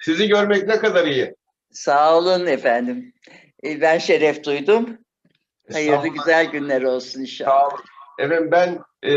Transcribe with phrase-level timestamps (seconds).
[0.00, 1.34] Sizi görmek ne kadar iyi.
[1.70, 3.12] Sağ olun efendim.
[3.64, 4.98] E, Ben şeref duydum.
[5.72, 6.14] Hayırlı Estağfurullah.
[6.24, 7.50] güzel günler olsun inşallah.
[7.50, 7.84] Sağ olun.
[8.18, 9.14] Efendim ben e,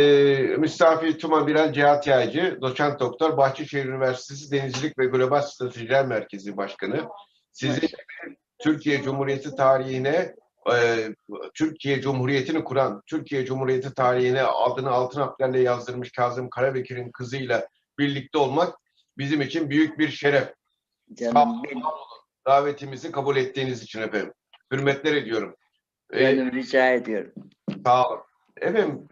[0.58, 7.08] Müstafi Tuma Birel Cihat Yaycı, doçent doktor, Bahçeşehir Üniversitesi Denizcilik ve Global Stratejiler Merkezi Başkanı.
[7.52, 7.88] Sizi
[8.60, 10.36] Türkiye Cumhuriyeti tarihine,
[10.74, 11.08] e,
[11.54, 17.68] Türkiye Cumhuriyeti'ni kuran, Türkiye Cumhuriyeti tarihine adını altın harflerle yazdırmış Kazım Karabekir'in kızıyla
[18.00, 18.76] birlikte olmak
[19.18, 20.54] bizim için büyük bir şeref.
[21.14, 21.84] Canım benim.
[22.48, 24.34] Davetimizi kabul ettiğiniz için efendim.
[24.72, 25.56] Hürmetler ediyorum.
[26.14, 27.34] Canım rica ediyorum.
[27.86, 28.22] Sağ olun.
[28.62, 29.08] Efendim,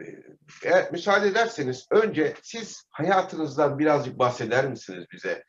[0.64, 5.44] eğer müsaade ederseniz önce siz hayatınızdan birazcık bahseder misiniz bize?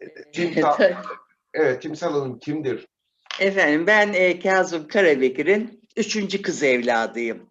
[0.00, 0.80] E, Timsah,
[1.54, 2.86] evet, Timsah Hanım kimdir?
[3.40, 7.50] Efendim ben e, Kazım Karabekir'in üçüncü kız evladıyım.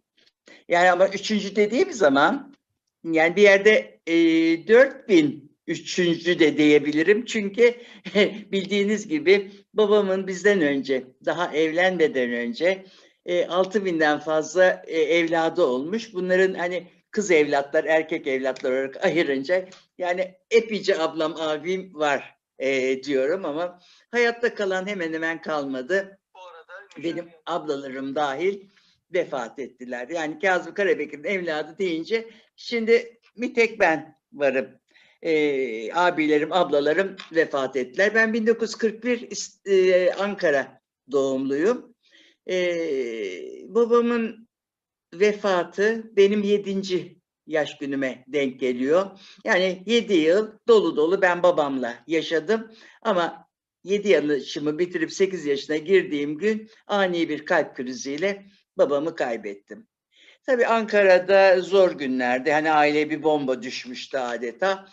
[0.67, 2.55] Yani ama üçüncü dediğim zaman
[3.03, 4.15] yani bir yerde e,
[4.67, 7.25] 4000 üçüncü de diyebilirim.
[7.25, 7.75] Çünkü
[8.51, 12.85] bildiğiniz gibi babamın bizden önce daha evlenmeden önce
[13.25, 16.13] e, 6000'den fazla e, evladı olmuş.
[16.13, 23.45] Bunların hani kız evlatlar erkek evlatlar olarak ayırınca yani epeyce ablam abim var e, diyorum
[23.45, 23.79] ama
[24.11, 26.19] hayatta kalan hemen hemen kalmadı.
[27.03, 28.69] Benim ablalarım dahil
[29.13, 30.07] vefat ettiler.
[30.09, 34.82] Yani Kazım Karabekir'in evladı deyince şimdi bir tek ben varım.
[35.23, 38.15] Ee, abilerim, ablalarım vefat ettiler.
[38.15, 41.95] Ben 1941 İs- e, Ankara doğumluyum.
[42.49, 44.47] Ee, babamın
[45.13, 49.19] vefatı benim yedinci yaş günüme denk geliyor.
[49.45, 52.71] Yani yedi yıl dolu dolu ben babamla yaşadım.
[53.01, 53.47] Ama
[53.83, 58.45] 7 yaşımı bitirip 8 yaşına girdiğim gün ani bir kalp kriziyle
[58.77, 59.87] babamı kaybettim.
[60.45, 64.87] Tabii Ankara'da zor günlerde hani aile bir bomba düşmüştü adeta.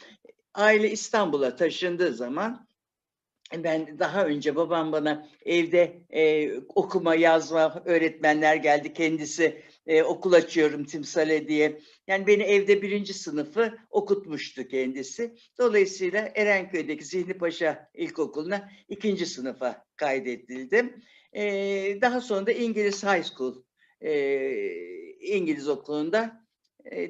[0.55, 2.67] Aile İstanbul'a taşındığı zaman
[3.57, 10.85] ben daha önce babam bana evde e, okuma yazma öğretmenler geldi kendisi e, okul açıyorum
[10.85, 11.81] Timsale diye.
[12.07, 15.37] Yani beni evde birinci sınıfı okutmuştu kendisi.
[15.59, 21.03] Dolayısıyla Erenköy'deki Zihni Paşa İlkokulu'na ikinci sınıfa kaydedildim.
[21.33, 21.43] E,
[22.01, 23.63] daha sonra da İngiliz High School
[24.01, 24.13] e,
[25.21, 26.40] İngiliz okulunda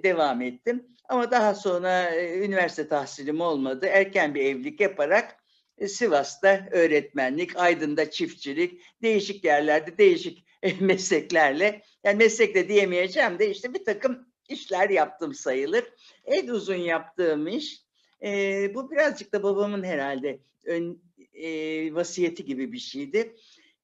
[0.02, 0.86] devam ettim.
[1.10, 3.86] Ama daha sonra e, üniversite tahsilim olmadı.
[3.86, 5.36] Erken bir evlilik yaparak
[5.78, 13.50] e, Sivas'ta öğretmenlik, Aydın'da çiftçilik, değişik yerlerde değişik e, mesleklerle, yani meslek de diyemeyeceğim de
[13.50, 15.84] işte bir takım işler yaptım sayılır.
[16.24, 17.82] En uzun yaptığım iş,
[18.22, 18.30] e,
[18.74, 21.02] bu birazcık da babamın herhalde ön,
[21.34, 23.36] e, vasiyeti gibi bir şeydi.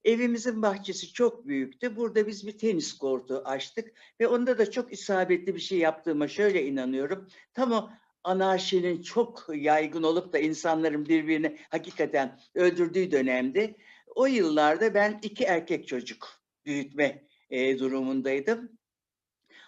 [0.06, 1.97] Evimizin bahçesi çok büyüktü.
[1.97, 6.67] Burada biz bir tenis kortu açtık ve onda da çok isabetli bir şey yaptığıma şöyle
[6.67, 7.28] inanıyorum.
[7.55, 7.91] Tam o
[8.25, 15.89] anarşinin çok yaygın olup da insanların birbirini hakikaten öldürdüğü dönemde o yıllarda ben iki erkek
[15.89, 16.28] çocuk
[16.67, 18.78] büyütme e, durumundaydım.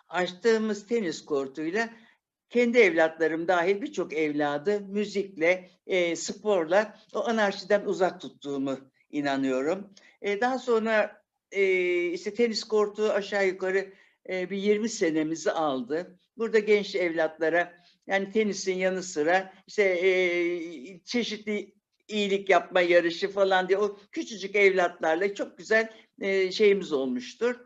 [0.08, 1.90] Açtığımız tenis kortuyla
[2.50, 8.78] kendi evlatlarım dahil birçok evladı müzikle, e, sporla o anarşiden uzak tuttuğumu
[9.10, 9.94] inanıyorum.
[10.22, 13.92] E, daha sonra e, işte tenis kortu aşağı yukarı
[14.28, 16.18] e, bir 20 senemizi aldı.
[16.36, 17.74] Burada genç evlatlara
[18.06, 20.10] yani tenisin yanı sıra işte e,
[21.04, 21.74] çeşitli
[22.08, 27.60] iyilik yapma yarışı falan diye o küçücük evlatlarla çok güzel e, şeyimiz olmuştur.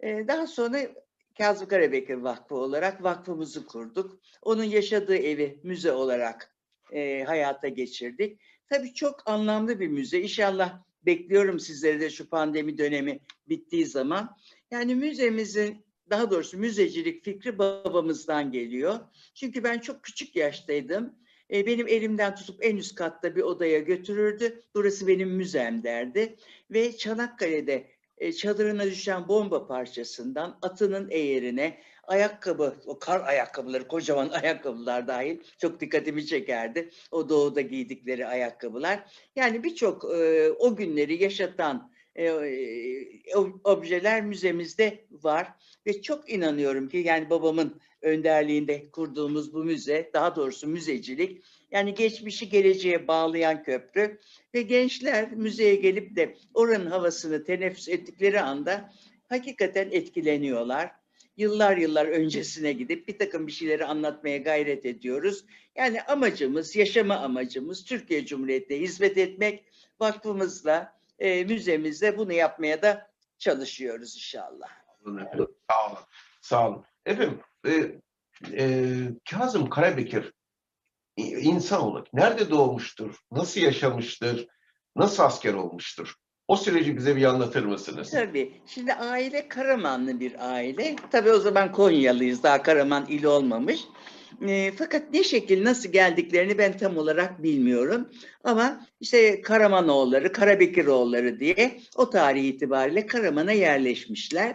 [0.00, 0.78] E, daha sonra
[1.38, 4.20] Kazım Karabekir Vakfı olarak vakfımızı kurduk.
[4.42, 6.56] Onun yaşadığı evi müze olarak
[6.92, 8.40] e, hayata geçirdik.
[8.72, 10.20] Tabii çok anlamlı bir müze.
[10.20, 14.36] İnşallah bekliyorum sizleri de şu pandemi dönemi bittiği zaman.
[14.70, 18.98] Yani müzemizin daha doğrusu müzecilik fikri babamızdan geliyor.
[19.34, 21.14] Çünkü ben çok küçük yaştaydım.
[21.52, 24.62] E, benim elimden tutup en üst katta bir odaya götürürdü.
[24.74, 26.36] Burası benim müzem derdi.
[26.70, 27.86] Ve Çanakkale'de
[28.18, 35.80] e, çadırına düşen bomba parçasından atının eğerine ayakkabı, o kar ayakkabıları, kocaman ayakkabılar dahil çok
[35.80, 36.90] dikkatimi çekerdi.
[37.10, 39.04] O doğuda giydikleri ayakkabılar.
[39.36, 45.48] Yani birçok e, o günleri yaşatan e, e, objeler müzemizde var
[45.86, 52.48] ve çok inanıyorum ki yani babamın önderliğinde kurduğumuz bu müze, daha doğrusu müzecilik yani geçmişi
[52.48, 54.20] geleceğe bağlayan köprü
[54.54, 58.92] ve gençler müzeye gelip de oranın havasını teneffüs ettikleri anda
[59.28, 61.01] hakikaten etkileniyorlar.
[61.36, 65.44] Yıllar yıllar öncesine gidip bir takım bir şeyleri anlatmaya gayret ediyoruz.
[65.76, 69.64] Yani amacımız, yaşama amacımız Türkiye Cumhuriyeti'ne hizmet etmek.
[70.00, 74.68] Vakfımızla, e, müzemizle bunu yapmaya da çalışıyoruz inşallah.
[75.04, 75.56] Sağ olun.
[75.70, 75.98] Sağ olun.
[76.40, 76.84] Sağ olun.
[77.06, 77.72] Efendim, e,
[78.52, 78.96] e,
[79.30, 80.32] Kazım Karabekir
[81.16, 83.16] insan olarak nerede doğmuştur?
[83.30, 84.48] Nasıl yaşamıştır?
[84.96, 86.14] Nasıl asker olmuştur?
[86.52, 88.10] O süreci bize bir anlatır mısınız?
[88.10, 88.52] Tabii.
[88.66, 90.96] Şimdi aile Karamanlı bir aile.
[91.10, 92.42] Tabii o zaman Konyalıyız.
[92.42, 93.80] Daha Karaman ili olmamış.
[94.48, 98.08] E, fakat ne şekil nasıl geldiklerini ben tam olarak bilmiyorum.
[98.44, 104.54] Ama işte Karamanoğulları, Karabekiroğulları diye o tarih itibariyle Karaman'a yerleşmişler.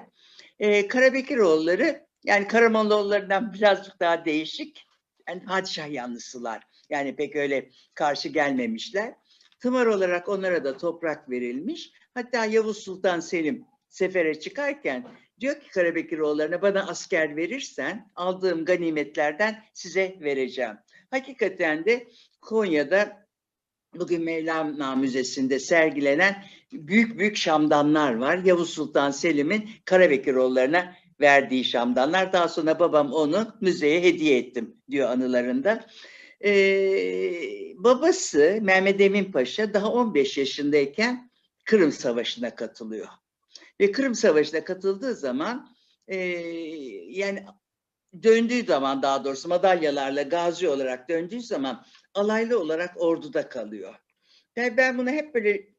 [0.60, 4.86] E, Karabekiroğulları yani Karamanoğullarından birazcık daha değişik.
[5.30, 6.64] Yani padişah yanlısılar.
[6.90, 9.14] Yani pek öyle karşı gelmemişler.
[9.59, 11.92] Tımar olarak onlara da toprak verilmiş.
[12.13, 15.07] Hatta Yavuz Sultan Selim sefere çıkarken
[15.39, 20.75] diyor ki Karabekiroğullarına bana asker verirsen aldığım ganimetlerden size vereceğim.
[21.12, 22.07] Hakikaten de
[22.42, 23.27] Konya'da
[23.95, 28.38] bugün Mevlana Müzesi'nde sergilenen büyük büyük şamdanlar var.
[28.38, 32.33] Yavuz Sultan Selim'in Karabekiroğullarına verdiği şamdanlar.
[32.33, 35.86] Daha sonra babam onu müzeye hediye ettim diyor anılarında.
[36.44, 41.31] Ee, babası Mehmet Emin Paşa daha 15 yaşındayken
[41.66, 43.07] Kırım Savaşı'na katılıyor.
[43.80, 45.69] Ve Kırım Savaşı'na katıldığı zaman
[46.07, 46.18] e,
[47.10, 47.45] yani
[48.24, 53.95] döndüğü zaman daha doğrusu madalyalarla gazi olarak döndüğü zaman alaylı olarak orduda kalıyor.
[54.56, 55.69] Yani ben buna hep böyle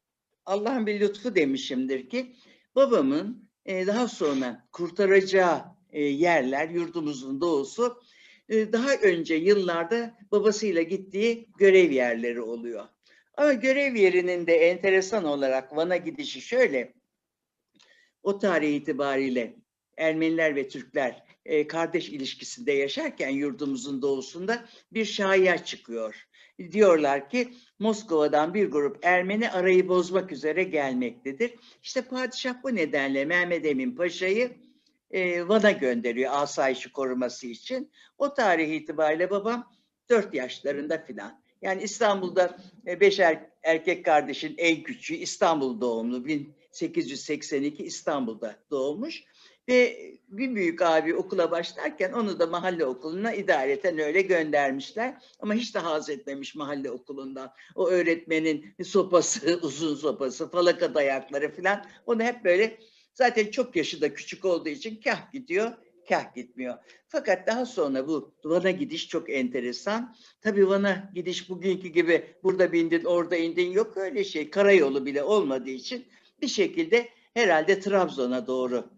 [0.46, 2.36] Allah'ın bir lütfu demişimdir ki
[2.74, 8.07] babamın e, daha sonra kurtaracağı e, yerler yurdumuzun doğusu e,
[8.50, 12.84] daha önce yıllarda babasıyla gittiği görev yerleri oluyor.
[13.36, 16.94] Ama görev yerinin de enteresan olarak Van'a gidişi şöyle.
[18.22, 19.56] O tarih itibariyle
[19.96, 26.28] Ermeniler ve Türkler e, kardeş ilişkisinde yaşarken yurdumuzun doğusunda bir şaya çıkıyor.
[26.72, 31.54] Diyorlar ki Moskova'dan bir grup Ermeni arayı bozmak üzere gelmektedir.
[31.82, 34.67] İşte padişah bu nedenle Mehmet Emin Paşa'yı
[35.10, 37.90] e, Van'a gönderiyor asayişi koruması için.
[38.18, 39.72] O tarih itibariyle babam
[40.10, 41.42] 4 yaşlarında filan.
[41.62, 42.56] Yani İstanbul'da
[42.86, 49.24] e, beş er- erkek kardeşin en küçüğü İstanbul doğumlu 1882 İstanbul'da doğmuş.
[49.68, 55.14] Ve bir büyük abi okula başlarken onu da mahalle okuluna idareten öyle göndermişler.
[55.40, 57.52] Ama hiç de haz etmemiş mahalle okulundan.
[57.74, 62.78] O öğretmenin sopası, uzun sopası, falaka dayakları falan onu hep böyle
[63.18, 65.72] zaten çok yaşı da küçük olduğu için kah gidiyor,
[66.08, 66.74] kah gitmiyor.
[67.08, 70.16] Fakat daha sonra bu Van'a gidiş çok enteresan.
[70.40, 74.50] Tabii Van'a gidiş bugünkü gibi burada bindin, orada indin yok öyle şey.
[74.50, 76.06] Karayolu bile olmadığı için
[76.42, 78.90] bir şekilde herhalde Trabzon'a doğru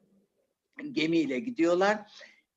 [0.92, 1.98] gemiyle gidiyorlar.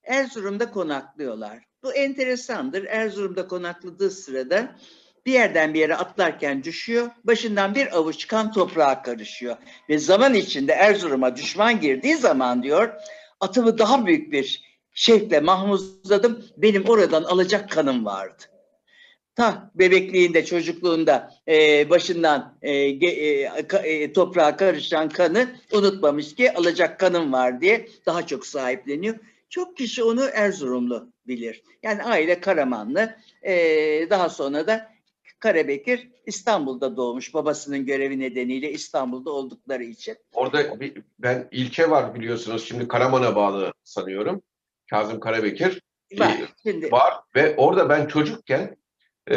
[0.03, 1.63] Erzurum'da konaklıyorlar.
[1.83, 2.83] Bu enteresandır.
[2.83, 4.75] Erzurum'da konakladığı sırada
[5.25, 7.09] bir yerden bir yere atlarken düşüyor.
[7.23, 9.55] Başından bir avuç kan toprağa karışıyor.
[9.89, 12.93] Ve zaman içinde Erzurum'a düşman girdiği zaman diyor
[13.39, 16.45] atımı daha büyük bir şevkle mahmuzladım.
[16.57, 18.43] Benim oradan alacak kanım vardı.
[19.35, 23.51] Ta bebekliğinde, çocukluğunda e, başından e, e,
[23.83, 29.15] e, toprağa karışan kanı unutmamış ki alacak kanım var diye daha çok sahipleniyor.
[29.49, 31.63] Çok kişi onu Erzurumlu bilir.
[31.83, 33.15] Yani aile Karamanlı.
[33.41, 33.53] E,
[34.09, 34.92] daha sonra da
[35.43, 40.17] Karabekir İstanbul'da doğmuş babasının görevi nedeniyle İstanbul'da oldukları için.
[40.33, 42.67] Orada bir, ben ilçe var biliyorsunuz.
[42.67, 44.41] Şimdi Karaman'a bağlı sanıyorum.
[44.89, 45.81] Kazım Karabekir
[46.19, 46.37] Var.
[46.63, 48.77] Şimdi var ve orada ben çocukken
[49.31, 49.35] e,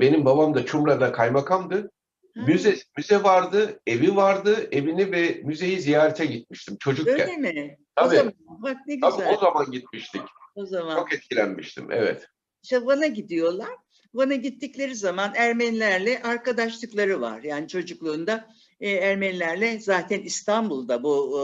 [0.00, 1.90] benim babam da Çumra'da kaymakamdı.
[2.36, 4.68] Müze müze vardı, evi vardı.
[4.72, 7.20] Evini ve müzeyi ziyarete gitmiştim çocukken.
[7.20, 7.78] öyle mi?
[7.96, 8.14] Tabii.
[8.14, 9.34] O zaman bak ne Tabii güzel.
[9.34, 10.22] o zaman gitmiştik.
[10.54, 11.92] O zaman Çok etkilenmiştim.
[11.92, 12.26] Evet.
[12.62, 13.76] işte Van'a gidiyorlar.
[14.14, 17.42] Van'a gittikleri zaman Ermenilerle arkadaşlıkları var.
[17.42, 18.48] Yani çocukluğunda
[18.80, 21.40] e, Ermenilerle zaten İstanbul'da bu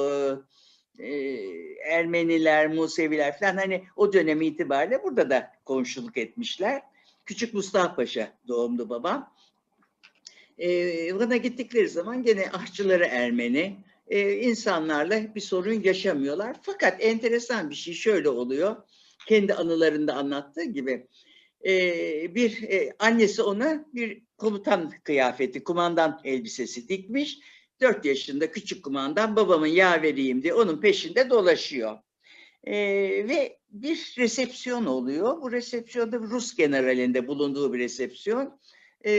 [0.99, 1.13] e, e,
[1.91, 6.83] Ermeniler, Museviler falan hani o dönem itibariyle burada da komşuluk etmişler.
[7.27, 9.35] Küçük Mustafa Paşa doğumlu babam.
[10.59, 10.69] E,
[11.15, 13.77] Van'a gittikleri zaman gene ahçıları Ermeni.
[14.09, 16.57] E, insanlarla bir sorun yaşamıyorlar.
[16.63, 18.77] Fakat enteresan bir şey şöyle oluyor.
[19.27, 21.07] Kendi anılarında anlattığı gibi
[22.35, 27.39] bir annesi ona bir komutan kıyafeti, kumandan elbisesi dikmiş.
[27.81, 31.99] Dört yaşında küçük kumandan babamın yağ vereyim diye onun peşinde dolaşıyor.
[32.65, 32.75] E,
[33.29, 35.43] ve bir resepsiyon oluyor.
[35.43, 38.61] Bu resepsiyonda Rus generalinde bulunduğu bir resepsiyon.
[39.05, 39.13] E,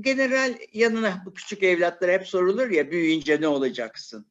[0.00, 4.26] general yanına bu küçük evlatlara hep sorulur ya büyüyünce ne olacaksın?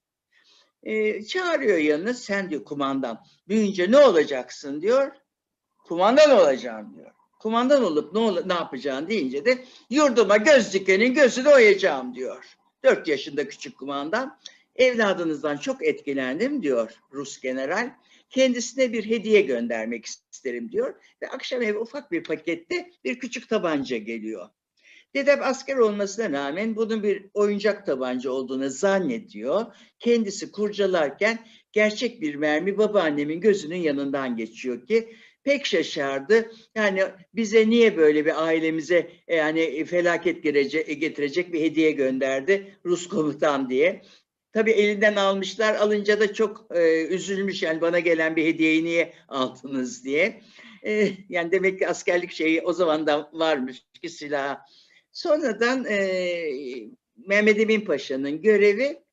[0.83, 5.11] E, çağırıyor yanına sen diyor kumandan büyüyünce ne olacaksın diyor.
[5.87, 7.11] Kumandan olacağım diyor.
[7.39, 12.45] Kumandan olup ne, ol- ne yapacaksın deyince de yurduma göz dikenin gözünü oyacağım diyor.
[12.83, 14.39] Dört yaşında küçük kumandan.
[14.75, 17.91] Evladınızdan çok etkilendim diyor Rus general.
[18.29, 20.93] kendisine bir hediye göndermek isterim diyor.
[21.21, 24.49] Ve akşam eve ufak bir pakette bir küçük tabanca geliyor.
[25.15, 29.65] Dedem asker olmasına rağmen bunun bir oyuncak tabanca olduğunu zannediyor.
[29.99, 31.39] Kendisi kurcalarken
[31.71, 35.15] gerçek bir mermi babaannemin gözünün yanından geçiyor ki
[35.47, 36.51] pek şaşardı.
[36.75, 40.43] Yani bize niye böyle bir ailemize e, yani felaket
[40.99, 44.01] getirecek bir hediye gönderdi Rus komutan diye.
[44.53, 45.75] Tabii elinden almışlar.
[45.75, 50.41] Alınca da çok e, üzülmüş yani bana gelen bir hediyeyi niye aldınız diye.
[50.85, 54.57] E, yani demek ki askerlik şeyi o zaman da varmış ki silah.
[55.11, 55.99] Sonradan e,
[57.27, 59.03] Mehmet Emin Paşa'nın görevi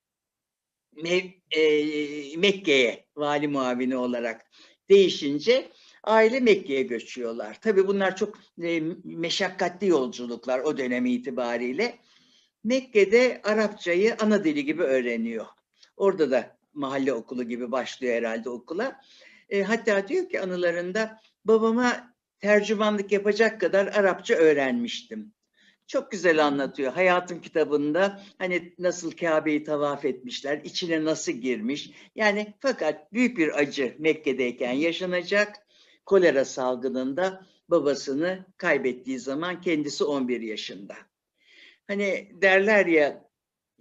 [0.97, 4.47] Me- e, Mekke'ye vali muavini olarak
[4.91, 5.71] değişince
[6.04, 7.61] aile Mekke'ye göçüyorlar.
[7.61, 11.99] Tabii bunlar çok e, meşakkatli yolculuklar o dönem itibariyle.
[12.64, 15.46] Mekke'de Arapçayı ana dili gibi öğreniyor.
[15.96, 19.00] Orada da mahalle okulu gibi başlıyor herhalde okula.
[19.50, 25.32] E, hatta diyor ki anılarında babama tercümanlık yapacak kadar Arapça öğrenmiştim.
[25.87, 26.92] Çok güzel anlatıyor.
[26.92, 31.90] Hayatım kitabında hani nasıl Kabe'yi tavaf etmişler, içine nasıl girmiş.
[32.14, 35.63] Yani fakat büyük bir acı Mekke'deyken yaşanacak.
[36.06, 40.94] Kolera salgınında babasını kaybettiği zaman kendisi 11 yaşında.
[41.87, 43.25] Hani derler ya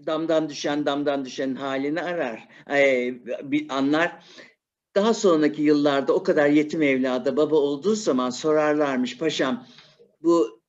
[0.06, 2.48] damdan düşen damdan düşen halini arar,
[3.44, 4.26] bir anlar.
[4.96, 9.68] Daha sonraki yıllarda o kadar yetim evlada baba olduğu zaman sorarlarmış paşam
[10.22, 10.64] bu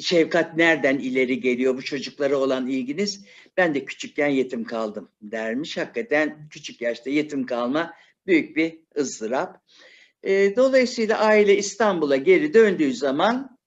[0.00, 3.24] şefkat nereden ileri geliyor bu çocuklara olan ilginiz?
[3.56, 5.76] Ben de küçükken yetim kaldım dermiş.
[5.76, 7.92] Hakikaten küçük yaşta yetim kalma
[8.26, 9.62] büyük bir ızdırap.
[10.26, 13.58] E, dolayısıyla aile İstanbul'a geri döndüğü zaman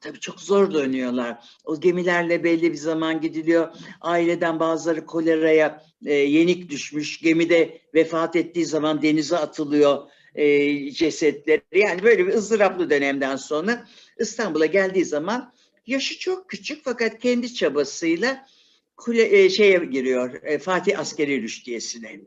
[0.00, 1.38] tabii çok zor dönüyorlar.
[1.64, 3.68] O gemilerle belli bir zaman gidiliyor.
[4.00, 7.20] Aileden bazıları koleraya e, yenik düşmüş.
[7.20, 11.62] Gemide vefat ettiği zaman denize atılıyor e, cesetleri.
[11.74, 13.86] Yani böyle bir ızdıraplı dönemden sonra
[14.18, 15.52] İstanbul'a geldiği zaman
[15.86, 18.46] yaşı çok küçük fakat kendi çabasıyla
[18.96, 22.20] kule, şeye giriyor Fatih Askeri Rüştiyesi'ne.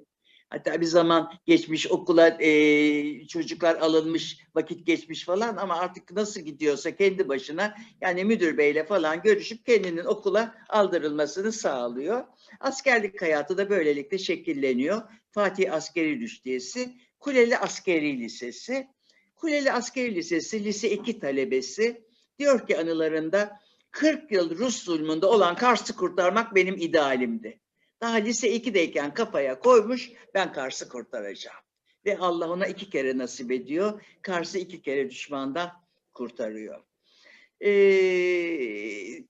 [0.50, 6.96] Hatta bir zaman geçmiş okula e, çocuklar alınmış, vakit geçmiş falan ama artık nasıl gidiyorsa
[6.96, 12.24] kendi başına yani müdür beyle falan görüşüp kendinin okula aldırılmasını sağlıyor.
[12.60, 15.02] Askerlik hayatı da böylelikle şekilleniyor.
[15.32, 18.88] Fatih Askeri Rüştiyesi, Kuleli Askeri Lisesi.
[19.36, 22.06] Kuleli Askeri Lisesi lise 2 talebesi
[22.40, 23.60] diyor ki anılarında
[23.92, 27.60] 40 yıl Rus zulmünde olan Kars'ı kurtarmak benim idealimdi.
[28.02, 31.58] Daha lise 2'deyken kafaya koymuş ben Kars'ı kurtaracağım.
[32.06, 34.02] Ve Allah ona iki kere nasip ediyor.
[34.22, 35.72] Kars'ı iki kere düşmandan
[36.14, 36.84] kurtarıyor.
[37.62, 39.24] Ee,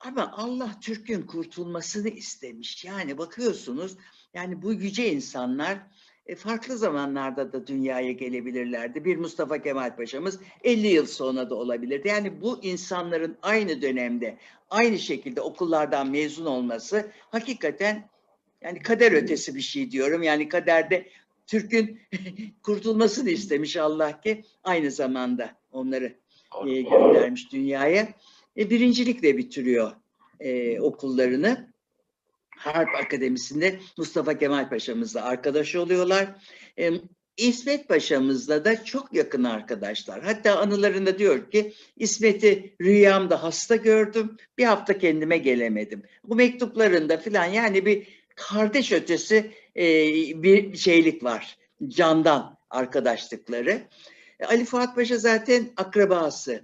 [0.00, 2.84] ama Allah Türk'ün kurtulmasını istemiş.
[2.84, 3.96] Yani bakıyorsunuz
[4.34, 5.78] yani bu yüce insanlar
[6.36, 9.04] farklı zamanlarda da dünyaya gelebilirlerdi.
[9.04, 12.08] Bir Mustafa Kemal Paşa'mız 50 yıl sonra da olabilirdi.
[12.08, 14.38] Yani bu insanların aynı dönemde
[14.70, 18.08] aynı şekilde okullardan mezun olması hakikaten
[18.62, 20.22] yani kader ötesi bir şey diyorum.
[20.22, 21.08] Yani kaderde
[21.46, 22.00] Türk'ün
[22.62, 26.14] kurtulmasını istemiş Allah ki aynı zamanda onları
[26.66, 28.08] e, göndermiş dünyaya.
[28.56, 29.92] E, birincilikle bitiriyor
[30.40, 31.73] e, okullarını.
[32.56, 36.28] Harp Akademisi'nde Mustafa Kemal Paşa'mızla arkadaş oluyorlar.
[36.78, 36.90] E,
[37.36, 40.22] İsmet Paşa'mızla da çok yakın arkadaşlar.
[40.22, 44.36] Hatta anılarında diyor ki İsmet'i rüyamda hasta gördüm.
[44.58, 46.02] Bir hafta kendime gelemedim.
[46.24, 48.06] Bu mektuplarında filan yani bir
[48.36, 49.84] kardeş ötesi e,
[50.42, 51.58] bir şeylik var.
[51.88, 53.80] Candan arkadaşlıkları.
[54.40, 56.62] E, Ali Fuat Paşa zaten akrabası.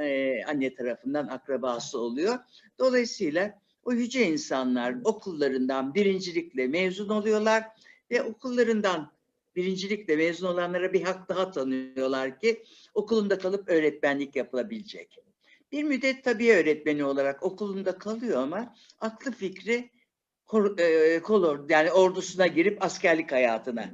[0.00, 2.38] E, anne tarafından akrabası oluyor.
[2.78, 7.64] Dolayısıyla o yüce insanlar okullarından birincilikle mezun oluyorlar
[8.10, 9.12] ve okullarından
[9.56, 15.18] birincilikle mezun olanlara bir hak daha tanıyorlar ki okulunda kalıp öğretmenlik yapılabilecek.
[15.72, 19.90] Bir müddet tabii öğretmeni olarak okulunda kalıyor ama aklı fikri
[20.46, 23.90] kor, e, kolor yani ordusuna girip askerlik hayatına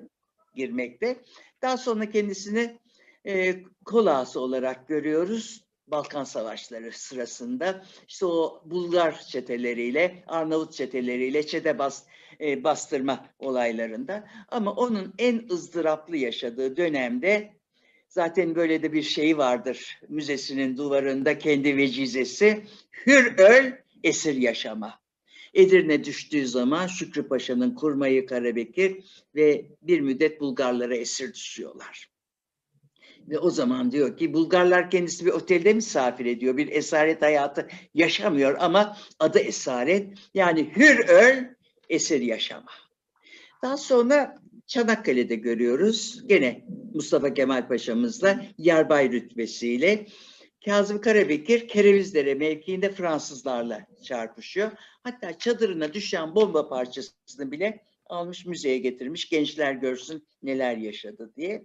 [0.55, 1.23] girmekte.
[1.63, 2.79] Daha sonra kendisini
[3.25, 5.68] e, kol ağası olarak görüyoruz.
[5.91, 12.05] Balkan Savaşları sırasında işte o Bulgar çeteleriyle, Arnavut çeteleriyle çete bas,
[12.41, 14.29] e, bastırma olaylarında.
[14.49, 17.53] Ama onun en ızdıraplı yaşadığı dönemde
[18.09, 22.67] zaten böyle de bir şey vardır müzesinin duvarında kendi vecizesi.
[23.07, 23.73] Hür öl,
[24.05, 25.01] esir yaşama.
[25.55, 29.05] Edirne düştüğü zaman Şükrü Paşa'nın kurmayı Karabekir
[29.35, 32.18] ve bir müddet Bulgarlara esir düşüyorlar.
[33.29, 36.57] Ve o zaman diyor ki Bulgarlar kendisi bir otelde misafir ediyor.
[36.57, 40.19] Bir esaret hayatı yaşamıyor ama adı esaret.
[40.35, 41.45] Yani hür öl,
[41.89, 42.71] esir yaşama.
[43.63, 44.35] Daha sonra
[44.67, 46.23] Çanakkale'de görüyoruz.
[46.27, 50.07] Gene Mustafa Kemal Paşa'mızla yarbay rütbesiyle.
[50.65, 54.73] Kazım Karabekir Kerevizlere mevkiinde Fransızlarla çarpışıyor.
[55.03, 59.29] Hatta çadırına düşen bomba parçasını bile almış müzeye getirmiş.
[59.29, 61.65] Gençler görsün neler yaşadı diye.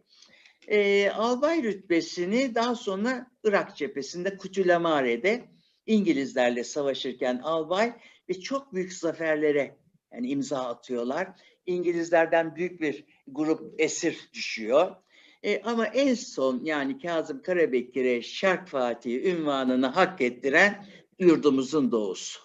[0.68, 5.46] Ee, albay rütbesini daha sonra Irak cephesinde Kutülamare'de
[5.86, 7.94] İngilizlerle savaşırken albay
[8.30, 9.78] ve çok büyük zaferlere
[10.14, 11.28] yani imza atıyorlar.
[11.66, 14.96] İngilizlerden büyük bir grup esir düşüyor.
[15.44, 20.86] E, ama en son yani Kazım Karabekir'e Şark Fatih ünvanını hak ettiren
[21.20, 22.40] yurdumuzun doğusu.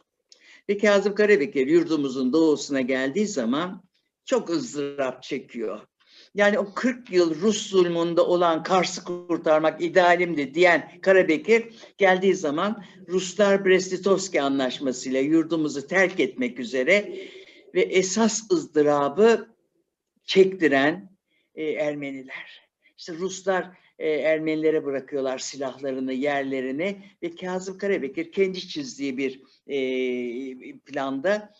[0.68, 3.84] Ve Kazım Karabekir yurdumuzun doğusuna geldiği zaman
[4.24, 5.80] çok ızdırap çekiyor.
[6.38, 11.64] Yani o 40 yıl Rus zulmünde olan Kars'ı kurtarmak idealimdi diyen Karabekir
[11.96, 17.18] geldiği zaman Ruslar Brest-Litovski anlaşmasıyla yurdumuzu terk etmek üzere
[17.74, 19.48] ve esas ızdırabı
[20.24, 21.10] çektiren
[21.54, 22.70] e, Ermeniler.
[22.98, 31.54] İşte Ruslar e, Ermenilere bırakıyorlar silahlarını, yerlerini ve Kazım Karabekir kendi çizdiği bir e, planda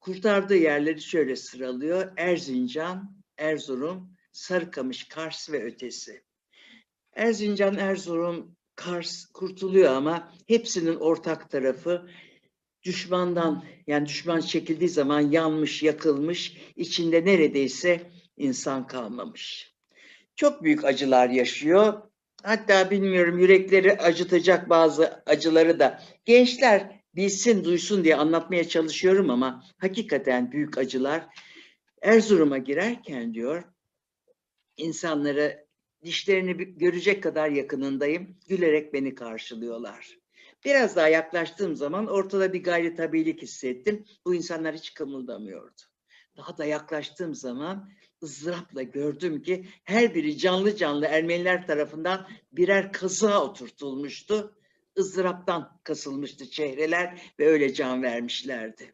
[0.00, 2.12] kurtardığı yerleri şöyle sıralıyor.
[2.16, 6.22] Erzincan, Erzurum, Sarıkamış, Kars ve ötesi.
[7.12, 12.08] Erzincan, Erzurum, Kars kurtuluyor ama hepsinin ortak tarafı
[12.82, 19.74] düşmandan yani düşman çekildiği zaman yanmış, yakılmış, içinde neredeyse insan kalmamış.
[20.36, 22.02] Çok büyük acılar yaşıyor.
[22.42, 30.52] Hatta bilmiyorum yürekleri acıtacak bazı acıları da gençler bilsin, duysun diye anlatmaya çalışıyorum ama hakikaten
[30.52, 31.26] büyük acılar.
[32.02, 33.64] Erzurum'a girerken diyor
[34.76, 35.64] insanlara
[36.04, 38.36] dişlerini görecek kadar yakınındayım.
[38.48, 40.18] Gülerek beni karşılıyorlar.
[40.64, 44.04] Biraz daha yaklaştığım zaman ortada bir gayri tabiilik hissettim.
[44.24, 45.82] Bu insanlar hiç kımıldamıyordu.
[46.36, 47.90] Daha da yaklaştığım zaman
[48.22, 54.54] ızdırapla gördüm ki her biri canlı canlı Ermeniler tarafından birer kazığa oturtulmuştu.
[54.98, 58.90] ızdıraptan kasılmıştı çehreler ve öyle can vermişlerdi.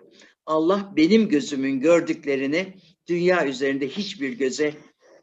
[0.46, 2.74] Allah benim gözümün gördüklerini
[3.09, 4.75] dünya üzerinde hiçbir göze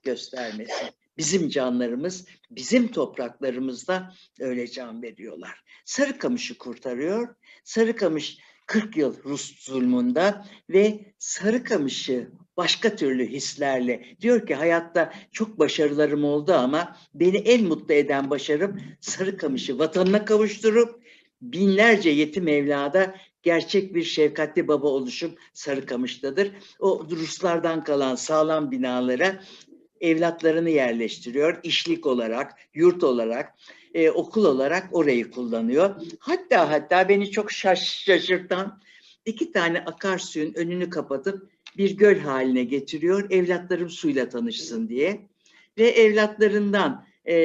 [0.04, 0.88] göstermesin.
[1.18, 5.64] Bizim canlarımız, bizim topraklarımızda öyle can veriyorlar.
[5.86, 7.36] Sarıkamış'ı kurtarıyor.
[7.64, 16.24] Sarıkamış 40 yıl Rus zulmunda ve Sarıkamış'ı başka türlü hislerle diyor ki hayatta çok başarılarım
[16.24, 21.04] oldu ama beni en mutlu eden başarım Sarıkamış'ı vatanına kavuşturup
[21.42, 26.52] binlerce yetim evlada gerçek bir şefkatli baba oluşum Sarıkamış'tadır.
[26.80, 29.44] O Ruslardan kalan sağlam binalara
[30.02, 31.60] evlatlarını yerleştiriyor.
[31.64, 33.54] işlik olarak, yurt olarak,
[33.94, 35.96] e, okul olarak orayı kullanıyor.
[36.20, 38.82] Hatta hatta beni çok şaş- şaşırtan
[39.26, 43.32] iki tane akarsuyun önünü kapatıp bir göl haline getiriyor.
[43.32, 45.30] Evlatlarım suyla tanışsın diye.
[45.78, 47.36] Ve evlatlarından e,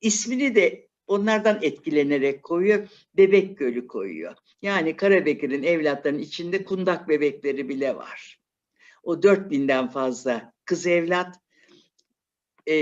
[0.00, 2.88] ismini de onlardan etkilenerek koyuyor.
[3.16, 4.34] Bebek Gölü koyuyor.
[4.62, 8.40] Yani Karabekir'in evlatlarının içinde kundak bebekleri bile var.
[9.02, 11.36] O 4000'den fazla kız evlat
[12.66, 12.76] e,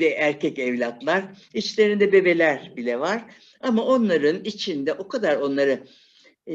[0.00, 1.24] ve erkek evlatlar.
[1.54, 3.24] İçlerinde bebeler bile var.
[3.60, 5.86] Ama onların içinde o kadar onları
[6.46, 6.54] e,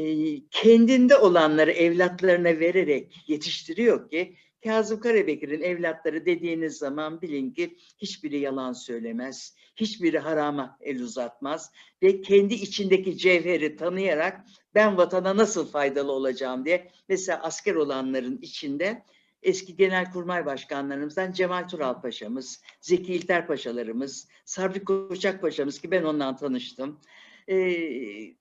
[0.50, 8.72] kendinde olanları evlatlarına vererek yetiştiriyor ki Kazım Karabekir'in evlatları dediğiniz zaman bilin ki hiçbiri yalan
[8.72, 14.40] söylemez, hiçbiri harama el uzatmaz ve kendi içindeki cevheri tanıyarak
[14.74, 19.04] ben vatana nasıl faydalı olacağım diye mesela asker olanların içinde
[19.42, 26.36] eski genelkurmay başkanlarımızdan Cemal Tural Paşa'mız, Zeki İlter Paşalarımız, Sabri Koçak Paşa'mız ki ben ondan
[26.36, 27.00] tanıştım.
[27.48, 28.34] Ee,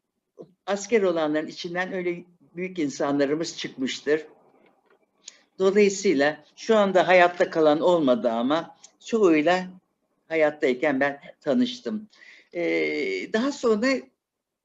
[0.65, 4.25] asker olanların içinden öyle büyük insanlarımız çıkmıştır.
[5.60, 9.67] Dolayısıyla şu anda hayatta kalan olmadı ama çoğuyla
[10.28, 12.10] hayattayken ben tanıştım.
[12.54, 13.88] Ee, daha sonra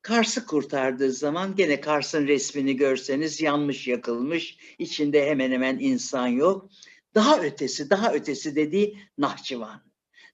[0.03, 6.71] Kars'ı kurtardığı zaman gene Kars'ın resmini görseniz yanmış yakılmış, içinde hemen hemen insan yok.
[7.15, 9.83] Daha ötesi, daha ötesi dediği Nahçıvan.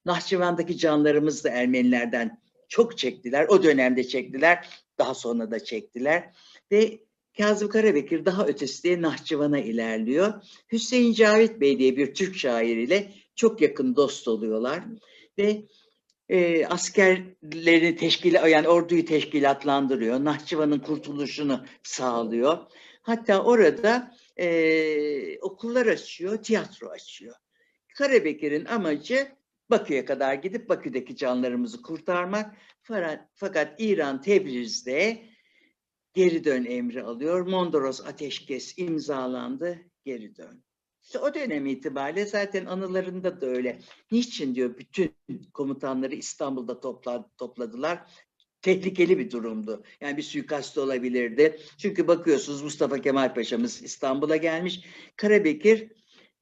[0.05, 3.47] Nahçıvan'daki canlarımız da Ermenilerden çok çektiler.
[3.49, 4.69] O dönemde çektiler,
[4.99, 6.31] daha sonra da çektiler.
[6.73, 6.99] Ve
[7.39, 10.43] Kazım Karabekir daha ötesi diye Nahçıvan'a ilerliyor.
[10.73, 14.85] Hüseyin Cavit Bey diye bir Türk şair ile çok yakın dost oluyorlar.
[15.39, 15.63] Ve
[16.29, 20.25] e, askerlerini teşkil, yani orduyu teşkilatlandırıyor.
[20.25, 22.59] Nahçıvan'ın kurtuluşunu sağlıyor.
[23.03, 27.35] Hatta orada e, okullar açıyor, tiyatro açıyor.
[27.95, 29.29] Karabekir'in amacı
[29.71, 32.57] Bakü'ye kadar gidip Bakü'deki canlarımızı kurtarmak.
[32.83, 35.30] Fakat, fakat İran Tebriz'de
[36.15, 37.47] geri dön emri alıyor.
[37.47, 40.65] Mondros ateşkes imzalandı, geri dön.
[41.03, 43.81] İşte o dönem itibariyle zaten anılarında da öyle.
[44.13, 45.15] Niçin diyor bütün
[45.55, 48.11] komutanları İstanbul'da topla, topladılar.
[48.63, 49.85] Tehlikeli bir durumdu.
[50.01, 51.59] Yani bir suikast olabilirdi.
[51.79, 54.81] Çünkü bakıyorsunuz Mustafa Kemal Paşa'mız İstanbul'a gelmiş.
[55.17, 55.91] Karabekir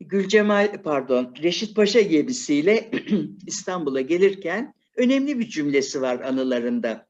[0.00, 2.90] Gülcemal pardon Reşit Paşa gemisiyle
[3.46, 7.07] İstanbul'a gelirken önemli bir cümlesi var anılarında.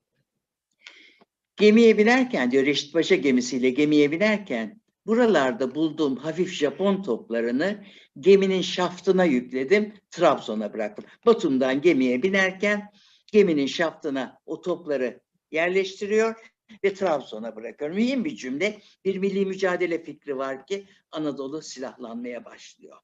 [1.59, 7.85] Gemiye binerken diyor Reşit Paşa gemisiyle gemiye binerken buralarda bulduğum hafif Japon toplarını
[8.21, 11.05] geminin şaftına yükledim, Trabzon'a bıraktım.
[11.27, 12.93] Batum'dan gemiye binerken
[13.27, 16.35] geminin şaftına o topları yerleştiriyor
[16.85, 17.91] ve Trabzon'a bırakıyor.
[17.91, 18.79] Mühim bir cümle.
[19.05, 22.97] Bir milli mücadele fikri var ki Anadolu silahlanmaya başlıyor.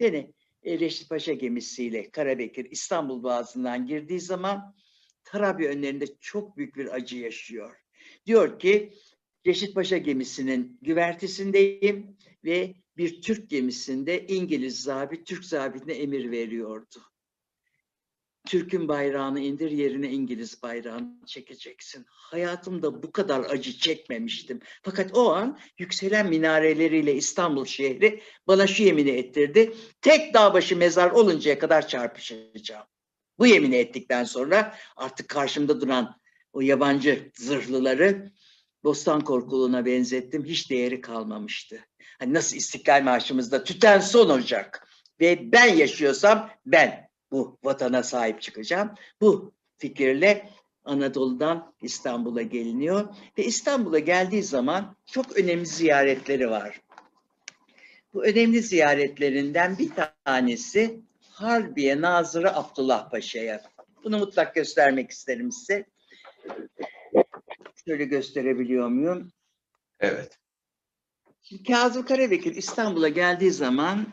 [0.00, 4.74] Yani e, Reşit Paşa gemisiyle Karabekir İstanbul Boğazı'ndan girdiği zaman
[5.24, 7.76] Tarabya önlerinde çok büyük bir acı yaşıyor.
[8.26, 8.92] Diyor ki
[9.46, 17.00] Reşit Paşa gemisinin güvertesindeyim ve bir Türk gemisinde İngiliz zabit Türk zabitine emir veriyordu.
[18.46, 22.06] Türk'ün bayrağını indir yerine İngiliz bayrağını çekeceksin.
[22.08, 24.60] Hayatımda bu kadar acı çekmemiştim.
[24.82, 29.72] Fakat o an yükselen minareleriyle İstanbul şehri bana şu yemini ettirdi.
[30.00, 32.86] Tek dağ başı mezar oluncaya kadar çarpışacağım.
[33.38, 36.19] Bu yemini ettikten sonra artık karşımda duran
[36.52, 38.30] o yabancı zırhlıları
[38.84, 40.44] Bostan Korkuluğuna benzettim.
[40.44, 41.80] Hiç değeri kalmamıştı.
[42.18, 44.88] Hani nasıl İstiklal Marşımızda tüten son olacak
[45.20, 48.94] ve ben yaşıyorsam ben bu vatana sahip çıkacağım.
[49.20, 50.50] Bu fikirle
[50.84, 53.08] Anadolu'dan İstanbul'a geliniyor
[53.38, 56.80] ve İstanbul'a geldiği zaman çok önemli ziyaretleri var.
[58.14, 59.90] Bu önemli ziyaretlerinden bir
[60.24, 63.62] tanesi Harbiye Nazırı Abdullah Paşa'ya.
[64.04, 65.86] Bunu mutlak göstermek isterim size.
[67.84, 69.32] Şöyle gösterebiliyor muyum?
[70.00, 70.38] Evet.
[71.42, 74.06] Şimdi Kazım Karabekir İstanbul'a geldiği zaman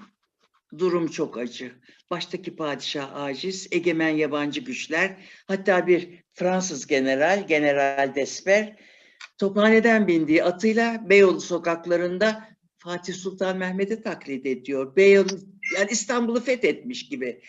[0.77, 1.71] durum çok acı.
[2.11, 8.75] Baştaki padişah aciz, egemen yabancı güçler, hatta bir Fransız general, General Desper,
[9.37, 14.95] tophaneden bindiği atıyla Beyoğlu sokaklarında Fatih Sultan Mehmet'i taklit ediyor.
[14.95, 15.39] Beyoğlu,
[15.77, 17.41] yani İstanbul'u fethetmiş gibi.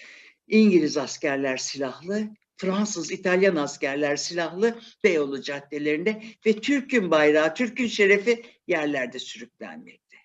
[0.49, 9.19] İngiliz askerler silahlı, Fransız, İtalyan askerler silahlı Beyoğlu caddelerinde ve Türk'ün bayrağı, Türk'ün şerefi yerlerde
[9.19, 10.17] sürüklenmekte.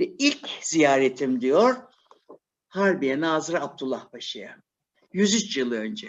[0.00, 1.76] Ve ilk ziyaretim diyor
[2.68, 4.56] Harbiye Nazırı Abdullah Paşa'ya.
[5.12, 6.08] 103 yıl önce.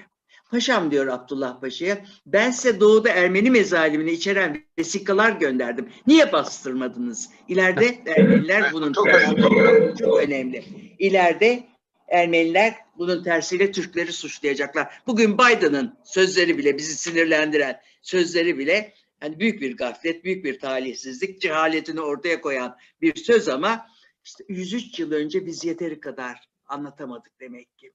[0.52, 5.90] Paşam diyor Abdullah Paşa'ya, ben size doğuda Ermeni mezalimini içeren vesikalar gönderdim.
[6.08, 7.30] Niye bastırmadınız?
[7.48, 10.64] İleride Ermeniler bunun Çok tersiyle, çok önemli.
[11.00, 11.68] İleride
[12.08, 15.02] Ermeniler bunun tersiyle Türkleri suçlayacaklar.
[15.08, 21.42] Bugün Biden'ın sözleri bile bizi sinirlendiren sözleri bile yani büyük bir gaflet, büyük bir talihsizlik,
[21.42, 23.88] cehaletini ortaya koyan bir söz ama
[24.26, 27.92] işte 103 yıl önce biz yeteri kadar anlatamadık demek ki.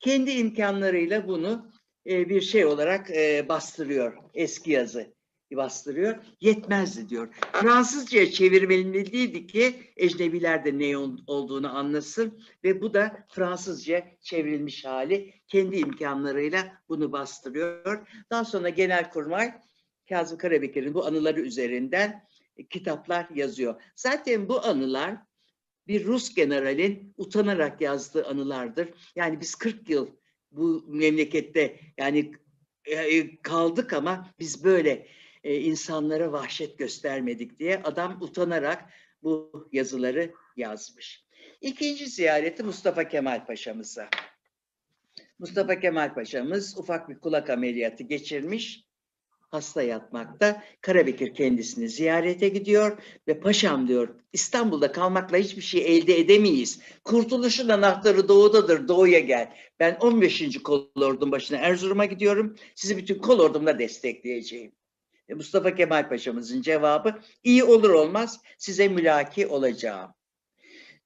[0.00, 1.72] Kendi imkanlarıyla bunu
[2.06, 4.16] e, bir şey olarak e, bastırıyor.
[4.34, 5.15] Eski yazı
[5.52, 6.16] bastırıyor.
[6.40, 7.28] Yetmezdi diyor.
[7.52, 15.34] Fransızcaya çevirmeliydi ki ecnebiler de ne ol- olduğunu anlasın ve bu da Fransızca çevrilmiş hali.
[15.48, 18.08] Kendi imkanlarıyla bunu bastırıyor.
[18.30, 19.54] Daha sonra Genelkurmay
[20.08, 22.24] Kazım Karabekir'in bu anıları üzerinden
[22.56, 23.82] e, kitaplar yazıyor.
[23.96, 25.16] Zaten bu anılar
[25.86, 28.88] bir Rus generalin utanarak yazdığı anılardır.
[29.16, 30.08] Yani biz 40 yıl
[30.52, 32.32] bu memlekette yani
[32.84, 35.06] e, kaldık ama biz böyle
[35.46, 38.84] e, insanlara vahşet göstermedik diye adam utanarak
[39.22, 41.24] bu yazıları yazmış.
[41.60, 44.08] İkinci ziyareti Mustafa Kemal Paşa'mıza.
[45.38, 48.86] Mustafa Kemal Paşa'mız ufak bir kulak ameliyatı geçirmiş
[49.50, 50.62] hasta yatmakta.
[50.80, 56.80] Karabekir kendisini ziyarete gidiyor ve paşam diyor İstanbul'da kalmakla hiçbir şey elde edemeyiz.
[57.04, 59.52] Kurtuluşun anahtarı doğudadır doğuya gel.
[59.80, 60.62] Ben 15.
[60.62, 62.56] kolordum başına Erzurum'a gidiyorum.
[62.74, 64.72] Sizi bütün kolordumla destekleyeceğim.
[65.28, 70.10] E, Mustafa Kemal Paşa'mızın cevabı iyi olur olmaz size mülaki olacağım.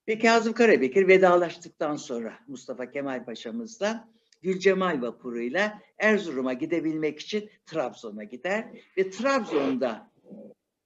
[0.09, 4.09] Ve Kazım Karabekir vedalaştıktan sonra Mustafa Kemal Paşa'mızla
[4.42, 10.11] Gülcemal vapuruyla Erzurum'a gidebilmek için Trabzon'a gider ve Trabzon'da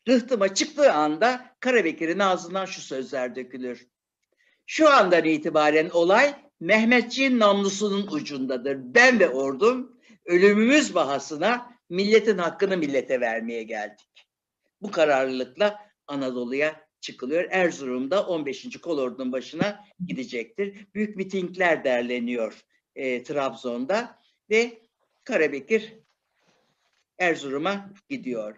[0.08, 3.86] rıhtıma çıktığı anda Karabekir'in ağzından şu sözler dökülür.
[4.66, 8.78] Şu andan itibaren olay Mehmetçiğin namlusunun ucundadır.
[8.80, 14.26] Ben ve ordum ölümümüz bahasına milletin hakkını millete vermeye geldik.
[14.82, 17.44] Bu kararlılıkla Anadolu'ya çıkılıyor.
[17.50, 18.80] Erzurum'da 15.
[18.80, 20.86] kolordunun başına gidecektir.
[20.94, 24.18] Büyük mitingler derleniyor e, Trabzon'da
[24.50, 24.82] ve
[25.24, 25.94] Karabekir
[27.18, 28.56] Erzurum'a gidiyor.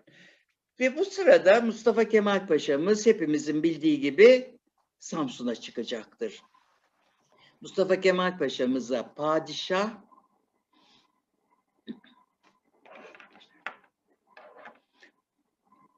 [0.80, 4.58] Ve bu sırada Mustafa Kemal Paşa'mız hepimizin bildiği gibi
[4.98, 6.42] Samsun'a çıkacaktır.
[7.60, 10.05] Mustafa Kemal Paşa'mıza padişah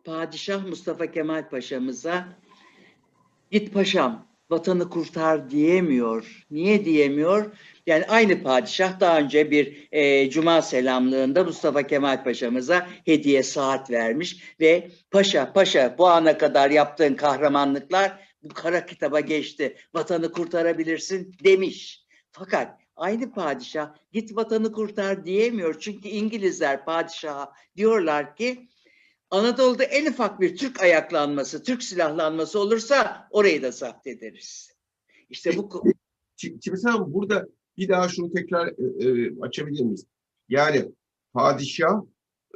[0.09, 2.29] Padişah Mustafa Kemal Paşa'mıza
[3.51, 6.47] git paşam vatanı kurtar diyemiyor.
[6.51, 7.57] Niye diyemiyor?
[7.87, 14.55] Yani aynı padişah daha önce bir e, cuma selamlığında Mustafa Kemal Paşa'mıza hediye saat vermiş
[14.61, 19.77] ve paşa paşa bu ana kadar yaptığın kahramanlıklar bu kara kitaba geçti.
[19.95, 22.07] Vatanı kurtarabilirsin demiş.
[22.31, 25.81] Fakat aynı padişah git vatanı kurtar diyemiyor.
[25.81, 28.69] Çünkü İngilizler padişaha diyorlar ki
[29.31, 34.73] Anadolu'da en ufak bir Türk ayaklanması, Türk silahlanması olursa orayı da zapt ederiz.
[35.31, 35.85] İşte bu
[36.37, 40.07] Çivisin Hanım burada bir daha şunu tekrar e, e, açabilir miyiz?
[40.49, 40.93] Yani
[41.33, 42.03] padişah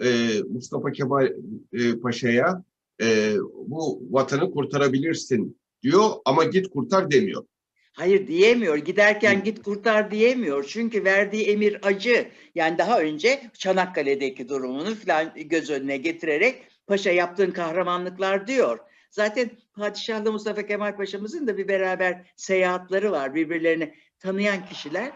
[0.03, 1.33] e, Mustafa Kemal
[1.73, 2.65] e, Paşa'ya
[3.03, 7.45] e, bu vatanı kurtarabilirsin diyor ama git kurtar demiyor.
[7.93, 8.77] Hayır diyemiyor.
[8.77, 10.65] Giderken git kurtar diyemiyor.
[10.69, 12.29] Çünkü verdiği emir acı.
[12.55, 18.79] Yani daha önce Çanakkale'deki durumunu falan göz önüne getirerek paşa yaptığın kahramanlıklar diyor.
[19.11, 23.35] Zaten Padişah'la Mustafa Kemal Paşa'mızın da bir beraber seyahatleri var.
[23.35, 25.13] Birbirlerini tanıyan kişiler.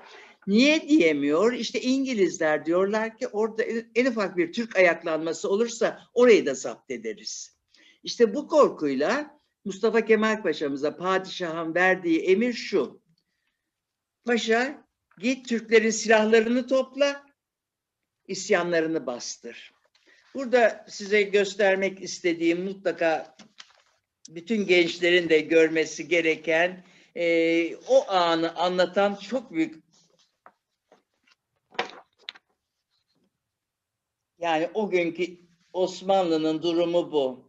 [0.46, 1.52] Niye diyemiyor?
[1.52, 6.90] İşte İngilizler diyorlar ki orada en- en ufak bir Türk ayaklanması olursa orayı da zapt
[6.90, 7.56] ederiz.
[8.02, 9.35] İşte bu korkuyla
[9.66, 13.02] Mustafa Kemal Paşa'mıza padişahın verdiği emir şu.
[14.24, 14.86] Paşa
[15.18, 17.26] git Türklerin silahlarını topla,
[18.28, 19.72] isyanlarını bastır.
[20.34, 23.36] Burada size göstermek istediğim mutlaka
[24.28, 29.84] bütün gençlerin de görmesi gereken eee, o anı anlatan çok büyük
[34.38, 35.38] yani o günkü
[35.72, 37.45] Osmanlı'nın durumu bu.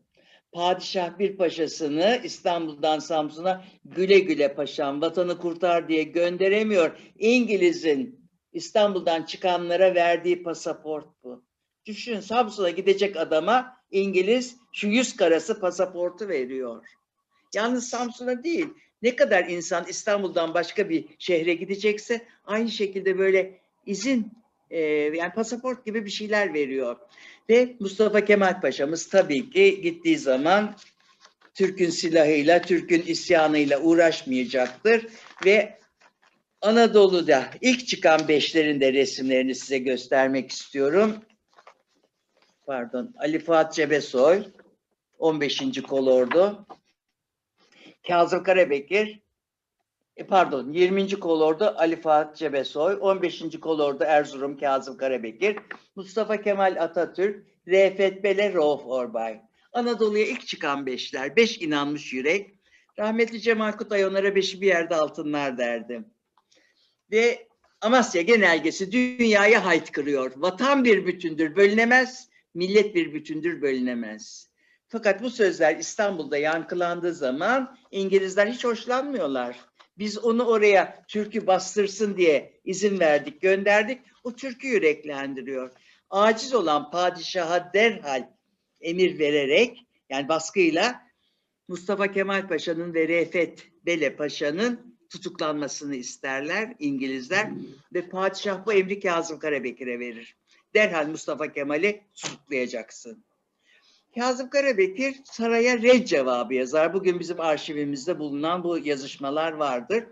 [0.57, 6.97] Padişah bir paşasını İstanbul'dan Samsun'a güle güle paşam vatanı kurtar diye gönderemiyor.
[7.19, 11.43] İngiliz'in İstanbul'dan çıkanlara verdiği pasaport bu.
[11.85, 16.85] Düşün Samsun'a gidecek adama İngiliz şu yüz karası pasaportu veriyor.
[17.55, 18.67] Yalnız Samsun'a değil.
[19.01, 24.31] Ne kadar insan İstanbul'dan başka bir şehre gidecekse aynı şekilde böyle izin
[24.69, 24.79] e,
[25.15, 26.97] yani pasaport gibi bir şeyler veriyor.
[27.49, 30.75] Ve Mustafa Kemal Paşa'mız tabii ki gittiği zaman
[31.53, 35.07] Türk'ün silahıyla, Türk'ün isyanıyla uğraşmayacaktır
[35.45, 35.79] ve
[36.61, 41.15] Anadolu'da ilk çıkan beşlerin de resimlerini size göstermek istiyorum.
[42.65, 44.43] Pardon, Ali Fuat Cebesoy,
[45.19, 45.81] 15.
[45.81, 46.67] Kolordu.
[48.07, 49.19] Kazım Karabekir,
[50.17, 51.19] e, pardon 20.
[51.19, 53.59] kolordu Ali Fuat Cebesoy, 15.
[53.61, 55.57] kolordu Erzurum Kazım Karabekir,
[55.95, 59.41] Mustafa Kemal Atatürk, Refet Bele, Rauf Orbay.
[59.73, 62.53] Anadolu'ya ilk çıkan beşler, beş inanmış yürek.
[62.99, 66.03] Rahmetli Cemal Kutay onlara beşi bir yerde altınlar derdi.
[67.11, 67.47] Ve
[67.81, 70.31] Amasya genelgesi dünyaya haytkırıyor.
[70.35, 72.29] Vatan bir bütündür, bölünemez.
[72.53, 74.49] Millet bir bütündür, bölünemez.
[74.87, 79.57] Fakat bu sözler İstanbul'da yankılandığı zaman İngilizler hiç hoşlanmıyorlar.
[79.97, 84.01] Biz onu oraya türkü bastırsın diye izin verdik, gönderdik.
[84.23, 85.71] O türkü yüreklendiriyor.
[86.09, 88.29] Aciz olan padişaha derhal
[88.81, 91.07] emir vererek yani baskıyla
[91.67, 97.51] Mustafa Kemal Paşa'nın ve Refet Bele Paşa'nın tutuklanmasını isterler İngilizler
[97.93, 100.37] ve padişah bu emri Kazım Karabekir'e verir.
[100.73, 103.26] Derhal Mustafa Kemal'i tutuklayacaksın.
[104.17, 106.93] Kazım Karabekir saraya red cevabı yazar.
[106.93, 110.03] Bugün bizim arşivimizde bulunan bu yazışmalar vardır.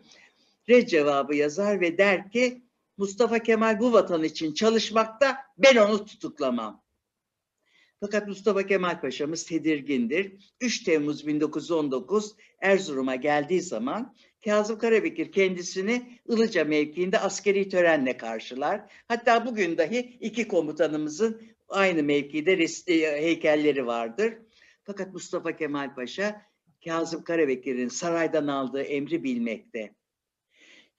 [0.70, 2.62] Red cevabı yazar ve der ki
[2.98, 6.84] Mustafa Kemal bu vatan için çalışmakta ben onu tutuklamam.
[8.00, 10.54] Fakat Mustafa Kemal Paşa'mız tedirgindir.
[10.62, 14.16] 3 Temmuz 1919 Erzurum'a geldiği zaman
[14.46, 18.82] Kazım Karabekir kendisini Ilıca mevkiinde askeri törenle karşılar.
[19.08, 22.54] Hatta bugün dahi iki komutanımızın aynı mevkide
[22.88, 24.34] e, heykelleri vardır.
[24.84, 26.42] Fakat Mustafa Kemal Paşa
[26.86, 29.96] Kazım Karabekir'in saraydan aldığı emri bilmekte.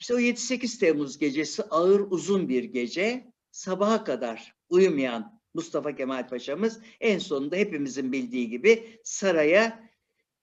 [0.00, 6.80] İşte o 7-8 Temmuz gecesi ağır uzun bir gece sabaha kadar uyumayan Mustafa Kemal Paşa'mız
[7.00, 9.90] en sonunda hepimizin bildiği gibi saraya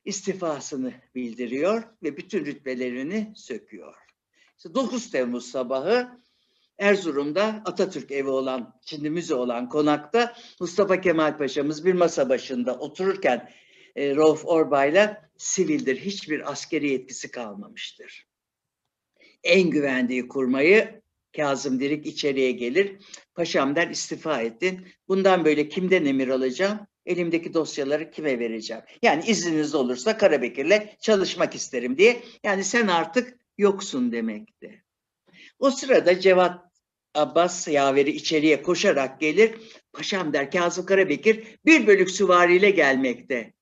[0.06, 3.96] istifasını bildiriyor ve bütün rütbelerini söküyor.
[4.58, 6.24] İşte 9 Temmuz sabahı
[6.80, 13.50] Erzurum'da Atatürk evi olan, şimdi müze olan konakta Mustafa Kemal Paşa'mız bir masa başında otururken
[13.96, 16.00] e, Rauf Orbay'la sivildir.
[16.00, 18.28] Hiçbir askeri yetkisi kalmamıştır.
[19.44, 21.02] En güvendiği kurmayı
[21.36, 22.98] Kazım Dirik içeriye gelir.
[23.36, 24.88] Paşam der istifa ettin.
[25.08, 26.80] Bundan böyle kimden emir alacağım?
[27.06, 28.84] Elimdeki dosyaları kime vereceğim?
[29.02, 32.24] Yani izniniz olursa Karabekir'le çalışmak isterim diye.
[32.44, 34.83] Yani sen artık yoksun demekti.
[35.64, 36.72] O sırada Cevat
[37.16, 39.56] Abbas yaveri içeriye koşarak gelir.
[39.94, 43.54] Paşam der Kazım Karabekir bir bölük süvariyle gelmekte.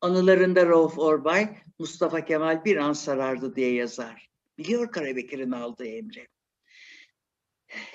[0.00, 4.28] Anılarında Rauf Orbay Mustafa Kemal bir an sarardı diye yazar.
[4.58, 6.28] Biliyor Karabekir'in aldığı emri.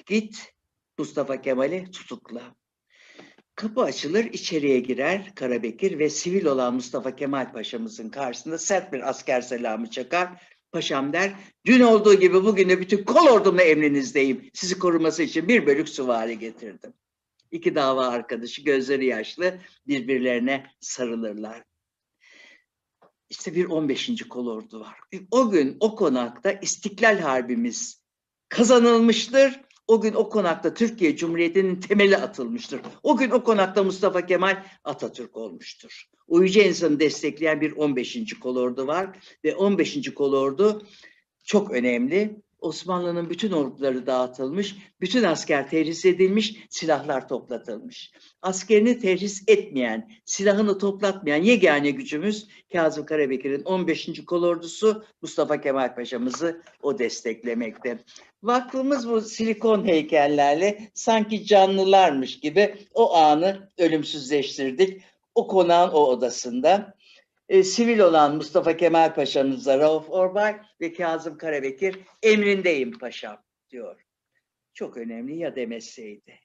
[0.05, 0.53] Git
[0.97, 2.55] Mustafa Kemal'i tutukla.
[3.55, 9.41] Kapı açılır, içeriye girer Karabekir ve sivil olan Mustafa Kemal Paşa'mızın karşısında sert bir asker
[9.41, 10.50] selamı çakar.
[10.71, 11.33] Paşam der,
[11.65, 14.49] dün olduğu gibi bugün de bütün kol ordumla emrinizdeyim.
[14.53, 16.93] Sizi koruması için bir bölük süvari getirdim.
[17.51, 19.57] İki dava arkadaşı gözleri yaşlı
[19.87, 21.63] birbirlerine sarılırlar.
[23.29, 24.27] İşte bir 15.
[24.29, 24.99] kolordu var.
[25.31, 28.01] O gün o konakta İstiklal Harbimiz
[28.49, 29.61] kazanılmıştır.
[29.87, 32.81] O gün o konakta Türkiye Cumhuriyeti'nin temeli atılmıştır.
[33.03, 36.09] O gün o konakta Mustafa Kemal Atatürk olmuştur.
[36.27, 38.39] O yüce insanı destekleyen bir 15.
[38.39, 39.09] kolordu var
[39.43, 40.13] ve 15.
[40.13, 40.87] kolordu
[41.43, 42.41] çok önemli.
[42.61, 48.11] Osmanlı'nın bütün orduları dağıtılmış, bütün asker terhis edilmiş, silahlar toplatılmış.
[48.41, 54.25] Askerini terhis etmeyen, silahını toplatmayan yegane gücümüz Kazım Karabekir'in 15.
[54.25, 57.99] kolordusu Mustafa Kemal Paşa'mızı o desteklemekte.
[58.43, 65.01] Vakfımız bu silikon heykellerle sanki canlılarmış gibi o anı ölümsüzleştirdik.
[65.35, 66.95] O konağın o odasında.
[67.51, 74.01] E, sivil olan Mustafa Kemal Paşa'mızla Rauf Orbay ve Kazım Karabekir emrindeyim paşam diyor.
[74.73, 76.39] Çok önemli ya demeseydi.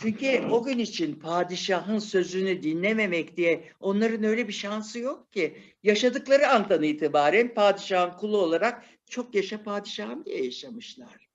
[0.00, 5.56] Çünkü o gün için padişahın sözünü dinlememek diye onların öyle bir şansı yok ki.
[5.82, 11.28] Yaşadıkları andan itibaren padişahın kulu olarak çok yaşa padişahım diye yaşamışlar.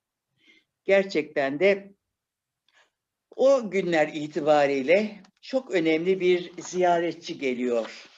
[0.84, 1.92] Gerçekten de
[3.36, 8.09] o günler itibariyle çok önemli bir ziyaretçi geliyor.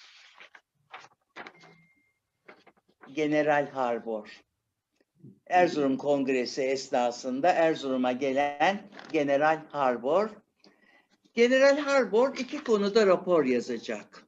[3.15, 4.29] General Harbor.
[5.47, 10.31] Erzurum Kongresi esnasında Erzurum'a gelen General Harbor.
[11.35, 14.27] General Harbor iki konuda rapor yazacak.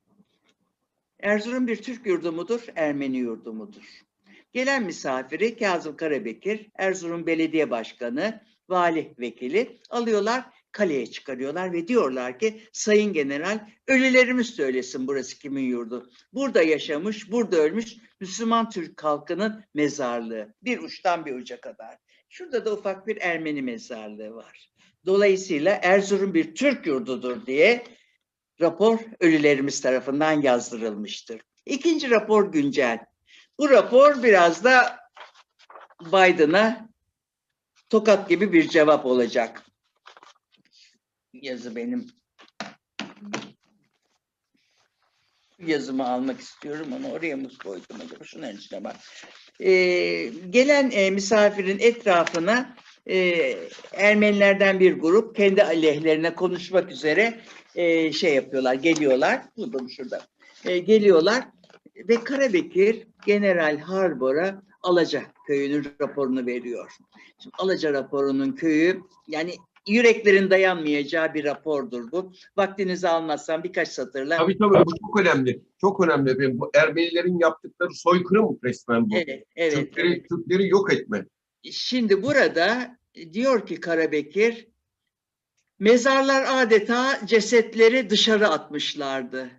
[1.20, 4.04] Erzurum bir Türk yurdu mudur, Ermeni yurdu mudur?
[4.52, 12.62] Gelen misafiri Kazım Karabekir, Erzurum Belediye Başkanı, vali vekili alıyorlar, kaleye çıkarıyorlar ve diyorlar ki
[12.72, 16.10] Sayın General ölülerimiz söylesin burası kimin yurdu.
[16.32, 20.54] Burada yaşamış, burada ölmüş Müslüman Türk halkının mezarlığı.
[20.62, 21.98] Bir uçtan bir uca kadar.
[22.28, 24.72] Şurada da ufak bir Ermeni mezarlığı var.
[25.06, 27.84] Dolayısıyla Erzurum bir Türk yurdudur diye
[28.60, 31.40] rapor ölülerimiz tarafından yazdırılmıştır.
[31.66, 32.98] İkinci rapor güncel.
[33.58, 34.98] Bu rapor biraz da
[36.00, 36.88] Biden'a
[37.90, 39.63] tokat gibi bir cevap olacak.
[41.42, 42.06] Yazı benim.
[45.58, 48.24] Yazımı almak istiyorum onu oraya mı koydum acaba?
[48.24, 48.96] Şunun içine bak.
[49.60, 53.18] Ee, gelen e, misafirin etrafına e,
[53.92, 57.40] Ermenilerden bir grup kendi aleyhlerine konuşmak üzere
[57.74, 59.42] e, şey yapıyorlar, geliyorlar.
[59.56, 60.20] Buldum şurada.
[60.64, 61.44] E, geliyorlar
[61.96, 66.92] ve Karabekir General Harbor'a Alaca köyünün raporunu veriyor.
[67.42, 69.56] Şimdi Alaca raporunun köyü yani
[69.88, 72.32] yüreklerin dayanmayacağı bir rapordur bu.
[72.56, 74.36] Vaktinizi almazsam birkaç satırla.
[74.36, 75.62] Tabii tabii bu çok önemli.
[75.80, 76.60] Çok önemli efendim.
[76.60, 79.16] Bu Ermenilerin yaptıkları soykırım resmen bu.
[79.16, 79.74] Evet, evet.
[79.74, 81.26] Türkleri, Türkleri yok etme.
[81.70, 82.98] Şimdi burada
[83.32, 84.68] diyor ki Karabekir,
[85.78, 89.50] mezarlar adeta cesetleri dışarı atmışlardı.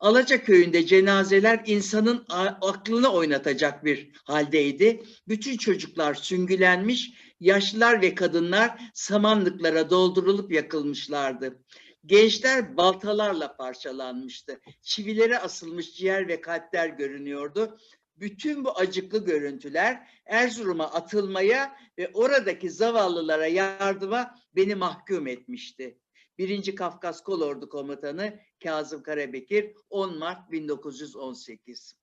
[0.00, 2.24] Alaca köyünde cenazeler insanın
[2.60, 5.02] aklını oynatacak bir haldeydi.
[5.28, 11.62] Bütün çocuklar süngülenmiş, yaşlılar ve kadınlar samanlıklara doldurulup yakılmışlardı.
[12.06, 14.60] Gençler baltalarla parçalanmıştı.
[14.82, 17.78] Çivilere asılmış ciğer ve kalpler görünüyordu.
[18.16, 25.98] Bütün bu acıklı görüntüler Erzurum'a atılmaya ve oradaki zavallılara yardıma beni mahkum etmişti.
[26.38, 31.96] Birinci Kafkas Kolordu Komutanı Kazım Karabekir 10 Mart 1918.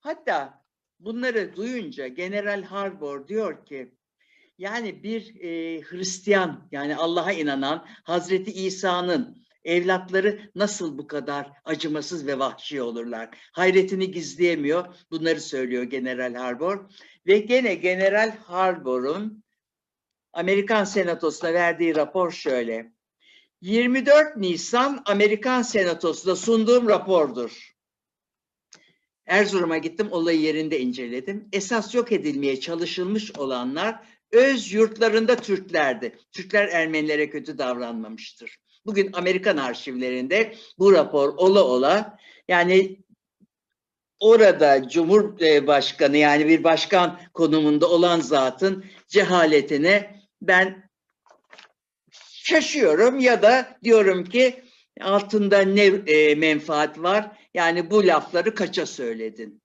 [0.00, 0.64] Hatta
[1.00, 3.94] bunları duyunca General Harbor diyor ki
[4.58, 12.38] yani bir e, Hristiyan yani Allah'a inanan Hazreti İsa'nın evlatları nasıl bu kadar acımasız ve
[12.38, 13.28] vahşi olurlar?
[13.52, 14.86] Hayretini gizleyemiyor.
[15.10, 16.90] Bunları söylüyor General Harbor.
[17.26, 19.44] Ve gene General Harbor'un
[20.32, 22.92] Amerikan Senatosu'na verdiği rapor şöyle.
[23.60, 27.74] 24 Nisan Amerikan Senatosu'na sunduğum rapordur.
[29.26, 31.48] Erzurum'a gittim, olayı yerinde inceledim.
[31.52, 36.18] Esas yok edilmeye çalışılmış olanlar öz yurtlarında Türklerdi.
[36.32, 38.56] Türkler Ermenilere kötü davranmamıştır.
[38.86, 42.18] Bugün Amerikan arşivlerinde bu rapor ola ola
[42.48, 43.04] yani
[44.20, 50.90] orada Cumhurbaşkanı yani bir başkan konumunda olan zatın cehaletine ben
[52.44, 54.64] şaşıyorum ya da diyorum ki
[55.00, 57.38] altında ne e, menfaat var?
[57.54, 59.62] Yani bu lafları kaça söyledin?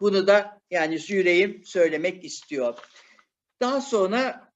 [0.00, 2.78] Bunu da yani yüreğim söylemek istiyor.
[3.60, 4.52] Daha sonra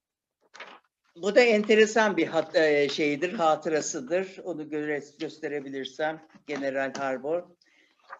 [1.17, 4.39] bu da enteresan bir hat, e, şeydir, hatırasıdır.
[4.45, 7.43] Onu göre, gösterebilirsem General Harbor.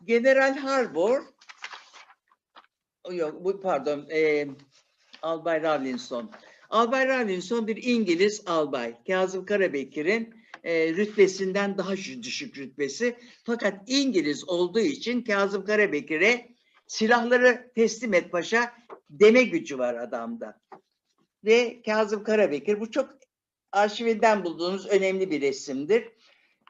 [0.05, 1.23] General Harbor
[3.11, 4.47] yok bu pardon e,
[5.23, 6.31] Albay Rawlinson.
[6.71, 8.95] Albay Rawlinson bir İngiliz albay.
[9.07, 13.17] Kazım Karabekir'in e, rütbesinden daha düşük rütbesi.
[13.45, 16.54] Fakat İngiliz olduğu için Kazım Karabekir'e
[16.95, 18.75] silahları teslim et paşa
[19.11, 20.61] deme gücü var adamda.
[21.45, 23.11] Ve Kazım Karabekir bu çok
[23.73, 26.09] arşivinden bulduğunuz önemli bir resimdir.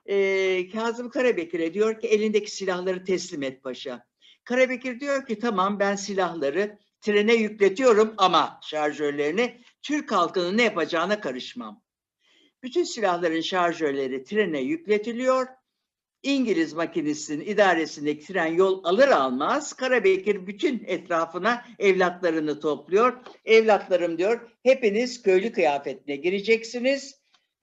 [0.07, 4.07] E, Kazım Karabekir'e diyor ki elindeki silahları teslim et paşa.
[4.45, 11.83] Karabekir diyor ki tamam ben silahları trene yükletiyorum ama şarjörlerini Türk halkının ne yapacağına karışmam.
[12.63, 15.47] Bütün silahların şarjörleri trene yükletiliyor.
[16.25, 23.21] İngiliz makinesinin idaresindeki tren yol alır almaz Karabekir bütün etrafına evlatlarını topluyor.
[23.45, 27.15] Evlatlarım diyor hepiniz köylü kıyafetine gireceksiniz.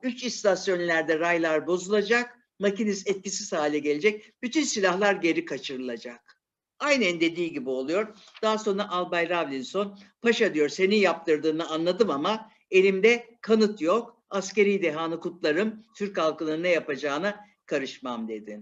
[0.04, 2.38] Üç istasyonlarda raylar bozulacak.
[2.60, 4.34] Makines etkisiz hale gelecek.
[4.42, 6.42] Bütün silahlar geri kaçırılacak.
[6.80, 8.18] Aynen dediği gibi oluyor.
[8.42, 14.22] Daha sonra Albay Rawlinson, paşa diyor senin yaptırdığını anladım ama elimde kanıt yok.
[14.30, 15.84] Askeri dehanı kutlarım.
[15.98, 18.62] Türk halkının ne yapacağına karışmam dedi.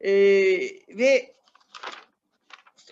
[0.00, 0.12] Ee,
[0.88, 1.34] ve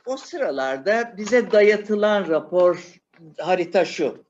[0.06, 3.00] o sıralarda bize dayatılan rapor
[3.38, 4.24] harita şu.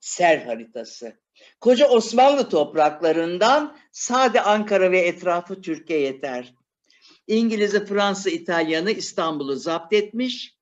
[0.00, 1.16] Ser haritası.
[1.60, 6.54] Koca Osmanlı topraklarından sade Ankara ve etrafı Türkiye yeter.
[7.26, 10.56] İngiliz'i, Fransa, İtalyan'ı İstanbul'u zapt etmiş.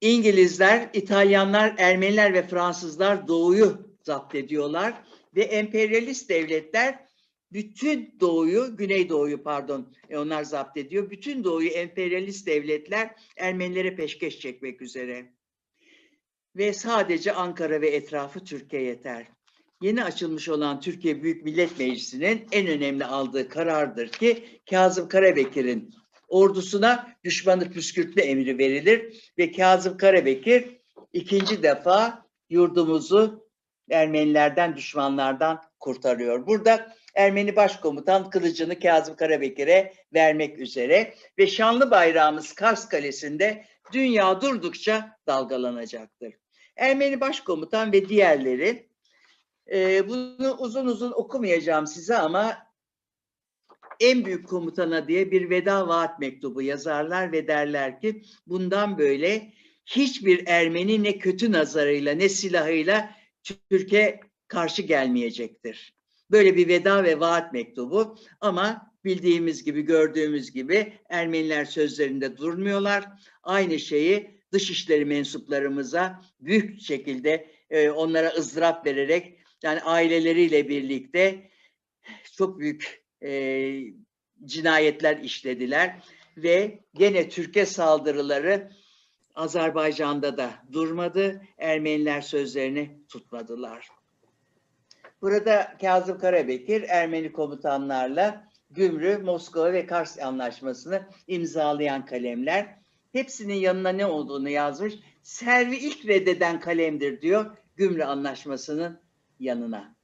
[0.00, 4.94] İngilizler, İtalyanlar, Ermeniler ve Fransızlar doğuyu zapt ediyorlar
[5.36, 7.11] ve emperyalist devletler
[7.52, 11.10] bütün doğuyu, Güneydoğu'yu pardon, e, onlar zapt ediyor.
[11.10, 15.32] Bütün doğuyu emperyalist devletler Ermenilere peşkeş çekmek üzere.
[16.56, 19.26] Ve sadece Ankara ve etrafı Türkiye yeter.
[19.82, 25.94] Yeni açılmış olan Türkiye Büyük Millet Meclisi'nin en önemli aldığı karardır ki Kazım Karabekir'in
[26.28, 30.78] ordusuna düşmanı püskürtme emri verilir ve Kazım Karabekir
[31.12, 33.42] ikinci defa yurdumuzu
[33.90, 36.46] Ermenilerden, düşmanlardan kurtarıyor.
[36.46, 45.18] Burada Ermeni Başkomutan kılıcını Kazım Karabekir'e vermek üzere ve şanlı bayrağımız Kars Kalesi'nde dünya durdukça
[45.26, 46.34] dalgalanacaktır.
[46.76, 48.88] Ermeni Başkomutan ve diğerleri
[49.72, 52.72] e, bunu uzun uzun okumayacağım size ama
[54.00, 59.52] en büyük komutana diye bir veda vaat mektubu yazarlar ve derler ki bundan böyle
[59.86, 63.16] hiçbir Ermeni ne kötü nazarıyla ne silahıyla
[63.70, 66.01] Türkiye karşı gelmeyecektir.
[66.32, 73.08] Böyle bir veda ve vaat mektubu ama bildiğimiz gibi gördüğümüz gibi Ermeniler sözlerinde durmuyorlar.
[73.42, 81.50] Aynı şeyi dışişleri mensuplarımıza büyük şekilde e, onlara ızdırap vererek yani aileleriyle birlikte
[82.36, 83.72] çok büyük e,
[84.44, 86.04] cinayetler işlediler
[86.36, 88.70] ve gene Türkiye saldırıları
[89.34, 91.42] Azerbaycan'da da durmadı.
[91.58, 94.01] Ermeniler sözlerini tutmadılar.
[95.22, 102.78] Burada Kazım Karabekir Ermeni komutanlarla Gümrü, Moskova ve Kars anlaşmasını imzalayan kalemler.
[103.12, 104.94] Hepsinin yanına ne olduğunu yazmış.
[105.22, 109.00] Servi ilk reddeden kalemdir diyor Gümrü anlaşmasının
[109.40, 109.96] yanına.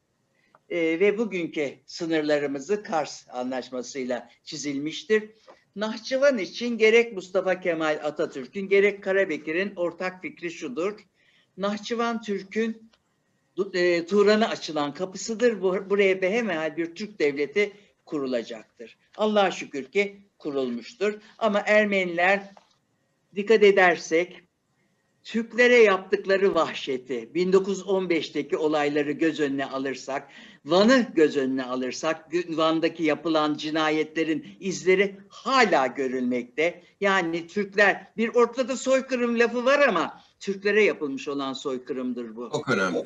[0.68, 5.30] Ee, ve bugünkü sınırlarımızı Kars anlaşmasıyla çizilmiştir.
[5.76, 11.06] Nahçıvan için gerek Mustafa Kemal Atatürk'ün gerek Karabekir'in ortak fikri şudur.
[11.56, 12.90] Nahçıvan Türk'ün
[13.74, 15.62] e, Turan'a açılan kapısıdır.
[15.62, 17.72] Bu, buraya behemehal bir Türk devleti
[18.04, 18.98] kurulacaktır.
[19.16, 21.14] Allah'a şükür ki kurulmuştur.
[21.38, 22.52] Ama Ermeniler
[23.34, 24.42] dikkat edersek
[25.24, 30.28] Türklere yaptıkları vahşeti, 1915'teki olayları göz önüne alırsak,
[30.64, 36.82] Van'ı göz önüne alırsak, Van'daki yapılan cinayetlerin izleri hala görülmekte.
[37.00, 42.50] Yani Türkler, bir ortada soykırım lafı var ama Türklere yapılmış olan soykırımdır bu.
[42.52, 43.02] Çok önemli.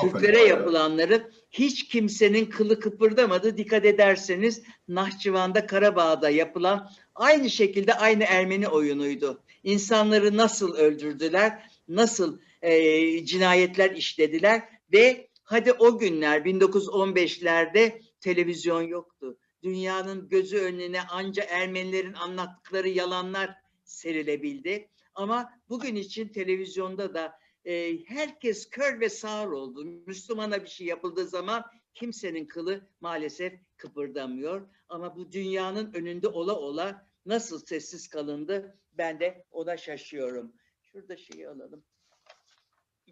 [0.00, 0.48] Türklere önemli.
[0.48, 3.56] yapılanları hiç kimsenin kılı kıpırdamadı.
[3.56, 9.42] Dikkat ederseniz Nahçıvan'da, Karabağ'da yapılan aynı şekilde aynı Ermeni oyunuydu.
[9.64, 14.62] İnsanları nasıl öldürdüler, nasıl e, cinayetler işlediler
[14.92, 19.38] ve Hadi o günler 1915'lerde televizyon yoktu.
[19.62, 23.54] Dünyanın gözü önüne anca Ermenilerin anlattıkları yalanlar
[23.84, 24.88] serilebildi.
[25.14, 29.84] Ama bugün için televizyonda da e, herkes kör ve sağır oldu.
[29.84, 34.68] Müslümana bir şey yapıldığı zaman kimsenin kılı maalesef kıpırdamıyor.
[34.88, 40.52] Ama bu dünyanın önünde ola ola nasıl sessiz kalındı ben de ona şaşıyorum.
[40.82, 41.84] Şurada şeyi alalım.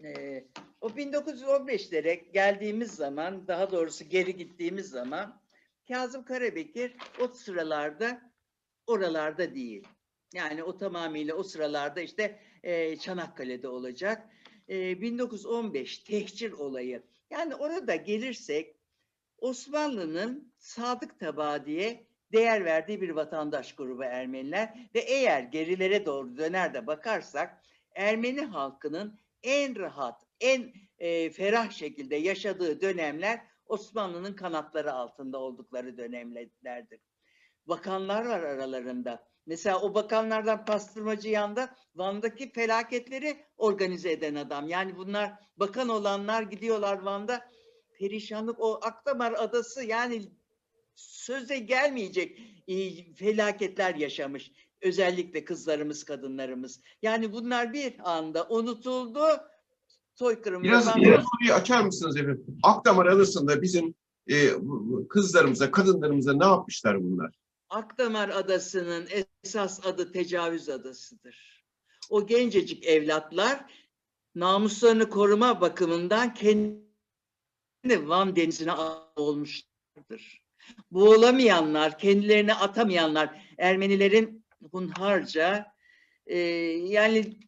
[0.04, 0.44] Ee,
[0.80, 5.40] o 1915'lere geldiğimiz zaman, daha doğrusu geri gittiğimiz zaman
[5.88, 8.32] Kazım Karabekir o sıralarda
[8.86, 9.88] oralarda değil.
[10.34, 14.28] Yani o tamamıyla o sıralarda işte e, Çanakkale'de olacak.
[14.68, 17.02] E, 1915 tehcir olayı.
[17.30, 18.76] Yani orada gelirsek
[19.38, 26.74] Osmanlı'nın sadık tabağı diye değer verdiği bir vatandaş grubu Ermeniler ve eğer gerilere doğru döner
[26.74, 27.62] de bakarsak
[27.94, 37.00] Ermeni halkının en rahat, en e, ferah şekilde yaşadığı dönemler Osmanlı'nın kanatları altında oldukları dönemlerdir.
[37.66, 39.27] Bakanlar var aralarında.
[39.48, 44.68] Mesela o bakanlardan pastırmacı yanda Van'daki felaketleri organize eden adam.
[44.68, 47.40] Yani bunlar bakan olanlar gidiyorlar Van'da
[47.98, 50.22] perişanlık o Akdamar adası yani
[50.94, 52.74] söze gelmeyecek e,
[53.14, 54.52] felaketler yaşamış.
[54.82, 56.80] Özellikle kızlarımız, kadınlarımız.
[57.02, 59.24] Yani bunlar bir anda unutuldu.
[60.14, 62.58] Soykırım Biraz, yapan- biraz orayı açar mısınız efendim?
[62.62, 63.94] Akdamar arasında bizim
[64.26, 64.50] e,
[65.08, 67.38] kızlarımıza, kadınlarımıza ne yapmışlar bunlar?
[67.70, 69.08] Akdamar Adası'nın
[69.44, 71.64] esas adı tecavüz adasıdır.
[72.10, 73.64] O gencecik evlatlar
[74.34, 76.88] namuslarını koruma bakımından kendi
[77.84, 78.72] Van Denizi'ne
[79.16, 80.42] olmuşlardır.
[80.90, 85.72] Boğulamayanlar, kendilerini atamayanlar, Ermenilerin hunharca
[86.26, 87.38] e, yani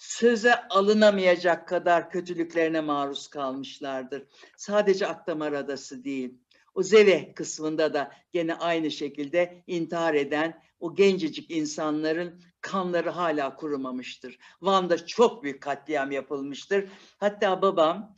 [0.00, 4.22] söze alınamayacak kadar kötülüklerine maruz kalmışlardır.
[4.56, 6.38] Sadece Akdamar Adası değil.
[6.74, 14.38] O Zeve kısmında da gene aynı şekilde intihar eden o gencecik insanların kanları hala kurumamıştır.
[14.60, 16.88] Van'da çok büyük katliam yapılmıştır.
[17.18, 18.16] Hatta babam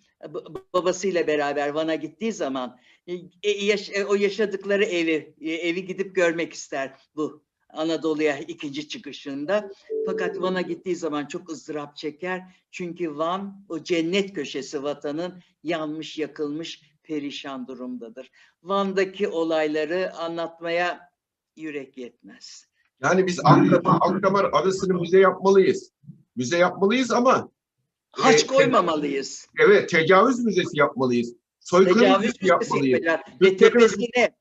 [0.75, 6.95] babasıyla beraber Van'a gittiği zaman e, e, e, o yaşadıkları evi evi gidip görmek ister
[7.17, 9.71] bu Anadolu'ya ikinci çıkışında.
[10.07, 12.43] Fakat Van'a gittiği zaman çok ızdırap çeker.
[12.71, 16.83] Çünkü Van o cennet köşesi vatanın yanmış, yakılmış,
[17.13, 18.31] perişan durumdadır.
[18.63, 21.11] Van'daki olayları anlatmaya
[21.57, 22.67] yürek yetmez.
[23.03, 25.93] Yani biz Akdamar, Akdamar adasını müze yapmalıyız.
[26.37, 27.51] Müze yapmalıyız ama
[28.13, 29.47] Haç e, koymamalıyız.
[29.61, 31.35] evet tecavüz müzesi yapmalıyız.
[31.61, 33.01] Soykırım Tecavüz müzesi yapmalıyız.
[33.41, 34.37] Ve tepesine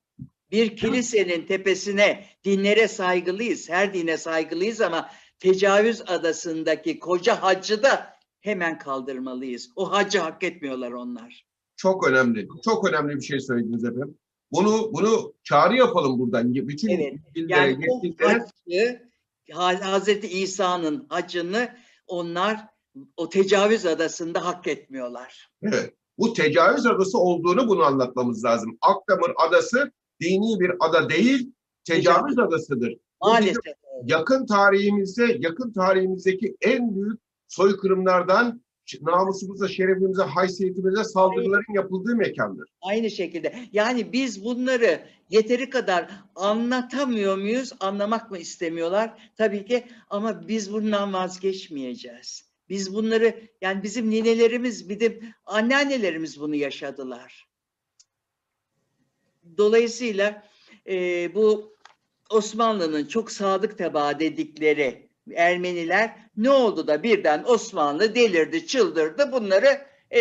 [0.50, 3.70] bir kilisenin tepesine dinlere saygılıyız.
[3.70, 9.70] Her dine saygılıyız ama tecavüz adasındaki koca hacı da hemen kaldırmalıyız.
[9.76, 11.51] O hacı hak etmiyorlar onlar.
[11.76, 12.48] Çok önemli.
[12.64, 14.18] Çok önemli bir şey söylediniz efendim.
[14.52, 16.54] Bunu bunu çağrı yapalım buradan.
[16.54, 19.02] Bütün Evet, dillere, Yani o yetkililere haccı,
[19.52, 21.68] Ha- Hazreti İsa'nın hacını
[22.06, 22.66] onlar
[23.16, 25.50] o tecavüz adasında hak etmiyorlar.
[25.62, 25.94] Evet.
[26.18, 28.78] Bu tecavüz adası olduğunu bunu anlatmamız lazım.
[28.80, 31.52] Akdamar adası dini bir ada değil,
[31.84, 32.88] tecavüz adasıdır.
[32.90, 33.74] Bu bizim Maalesef.
[34.04, 38.62] yakın tarihimizde, yakın tarihimizdeki en büyük soykırımlardan
[39.00, 42.68] namusumuza, şerefimize, haysiyetimize saldırıların yapıldığı mekandır.
[42.82, 43.54] Aynı şekilde.
[43.72, 47.72] Yani biz bunları yeteri kadar anlatamıyor muyuz?
[47.80, 49.32] Anlamak mı istemiyorlar?
[49.36, 52.52] Tabii ki ama biz bundan vazgeçmeyeceğiz.
[52.68, 57.48] Biz bunları yani bizim ninelerimiz, bizim anneannelerimiz bunu yaşadılar.
[59.58, 60.48] Dolayısıyla
[60.88, 61.76] e, bu
[62.30, 70.20] Osmanlı'nın çok sadık tebaa dedikleri Ermeniler ne oldu da birden Osmanlı delirdi, çıldırdı bunları e,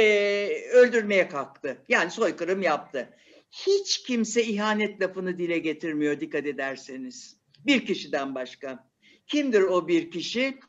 [0.72, 1.78] öldürmeye kalktı.
[1.90, 3.10] Yani soykırım yaptı.
[3.52, 7.38] Hiç kimse ihanet lafını dile getirmiyor dikkat ederseniz.
[7.66, 8.92] Bir kişiden başka.
[9.28, 10.60] Kimdir o bir kişi?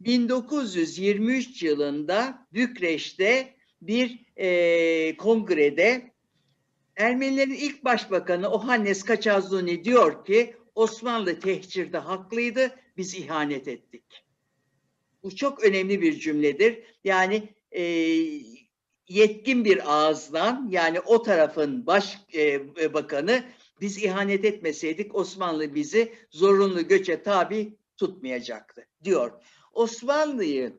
[0.00, 6.12] 1923 yılında Bükreş'te bir e, kongrede
[6.96, 14.24] Ermenilerin ilk başbakanı Ohannes Kaçazluni diyor ki Osmanlı tehcirde haklıydı, biz ihanet ettik.
[15.22, 16.82] Bu çok önemli bir cümledir.
[17.04, 17.82] Yani e,
[19.08, 23.44] yetkin bir ağızdan yani o tarafın baş e, bakanı
[23.80, 29.32] biz ihanet etmeseydik Osmanlı bizi zorunlu göçe tabi tutmayacaktı diyor.
[29.72, 30.78] Osmanlı'yı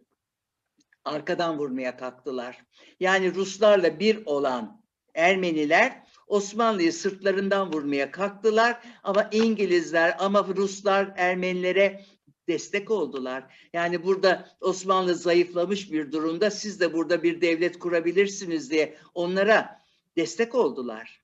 [1.06, 2.66] arkadan vurmaya kalktılar.
[3.00, 4.82] Yani Ruslarla bir olan
[5.16, 12.06] Ermeniler Osmanlı'yı sırtlarından vurmaya kalktılar ama İngilizler ama Ruslar Ermenilere
[12.48, 13.70] destek oldular.
[13.74, 19.82] Yani burada Osmanlı zayıflamış bir durumda siz de burada bir devlet kurabilirsiniz diye onlara
[20.18, 21.22] destek oldular.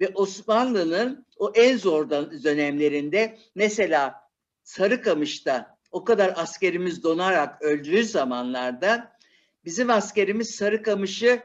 [0.00, 2.10] Ve Osmanlı'nın o en zor
[2.44, 4.14] dönemlerinde mesela
[4.62, 9.18] Sarıkamış'ta o kadar askerimiz donarak öldüğü zamanlarda
[9.64, 11.42] bizim askerimiz Sarıkamış'ı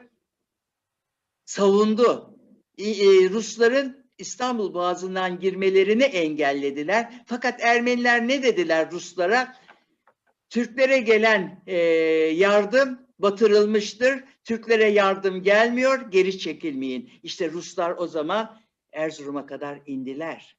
[1.44, 2.33] savundu.
[2.78, 2.84] E,
[3.30, 7.22] Rusların İstanbul Boğazı'ndan girmelerini engellediler.
[7.26, 9.56] Fakat Ermeniler ne dediler Ruslara?
[10.50, 11.76] Türklere gelen e,
[12.34, 14.24] yardım batırılmıştır.
[14.44, 17.10] Türklere yardım gelmiyor, geri çekilmeyin.
[17.22, 18.60] İşte Ruslar o zaman
[18.92, 20.56] Erzurum'a kadar indiler.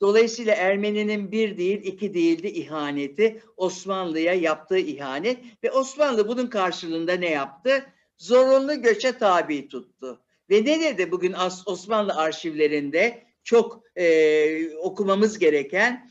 [0.00, 3.42] Dolayısıyla Ermeni'nin bir değil, iki değildi ihaneti.
[3.56, 7.86] Osmanlı'ya yaptığı ihanet ve Osmanlı bunun karşılığında ne yaptı?
[8.18, 10.22] Zorunlu göçe tabi tuttu.
[10.52, 11.34] Ve dedi bugün
[11.66, 16.10] Osmanlı arşivlerinde çok e, okumamız gereken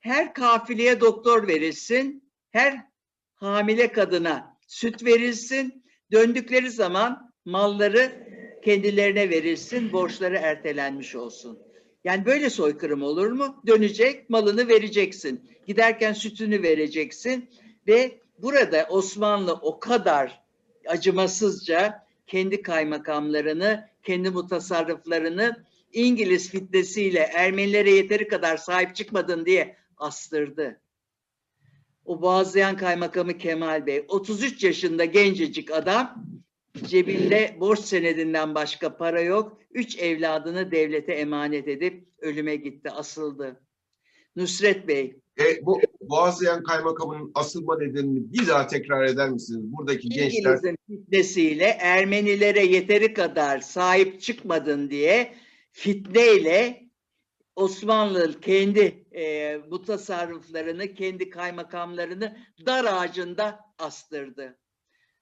[0.00, 2.86] her kafileye doktor verilsin, her
[3.34, 8.12] hamile kadına süt verilsin, döndükleri zaman malları
[8.64, 11.58] kendilerine verilsin, borçları ertelenmiş olsun.
[12.04, 13.62] Yani böyle soykırım olur mu?
[13.66, 15.50] Dönecek, malını vereceksin.
[15.66, 17.50] Giderken sütünü vereceksin
[17.86, 20.42] ve burada Osmanlı o kadar
[20.86, 30.80] acımasızca kendi kaymakamlarını, kendi mutasarrıflarını İngiliz fitnesiyle Ermenilere yeteri kadar sahip çıkmadın diye astırdı.
[32.04, 36.24] O Boğazlayan kaymakamı Kemal Bey, 33 yaşında gencecik adam,
[36.86, 39.58] cebinde borç senedinden başka para yok.
[39.70, 43.60] Üç evladını devlete emanet edip ölüme gitti, asıldı.
[44.36, 49.60] Nusret Bey, E, bu Boğazlayan Kaymakamı'nın asılma nedenini bir daha tekrar eder misiniz?
[49.72, 55.34] Buradaki gençler İngiliz'in fitnesiyle Ermenilere yeteri kadar sahip çıkmadın diye
[55.72, 56.84] fitneyle
[57.56, 64.58] Osmanlı kendi e, bu tasarruflarını, kendi kaymakamlarını dar ağacında astırdı.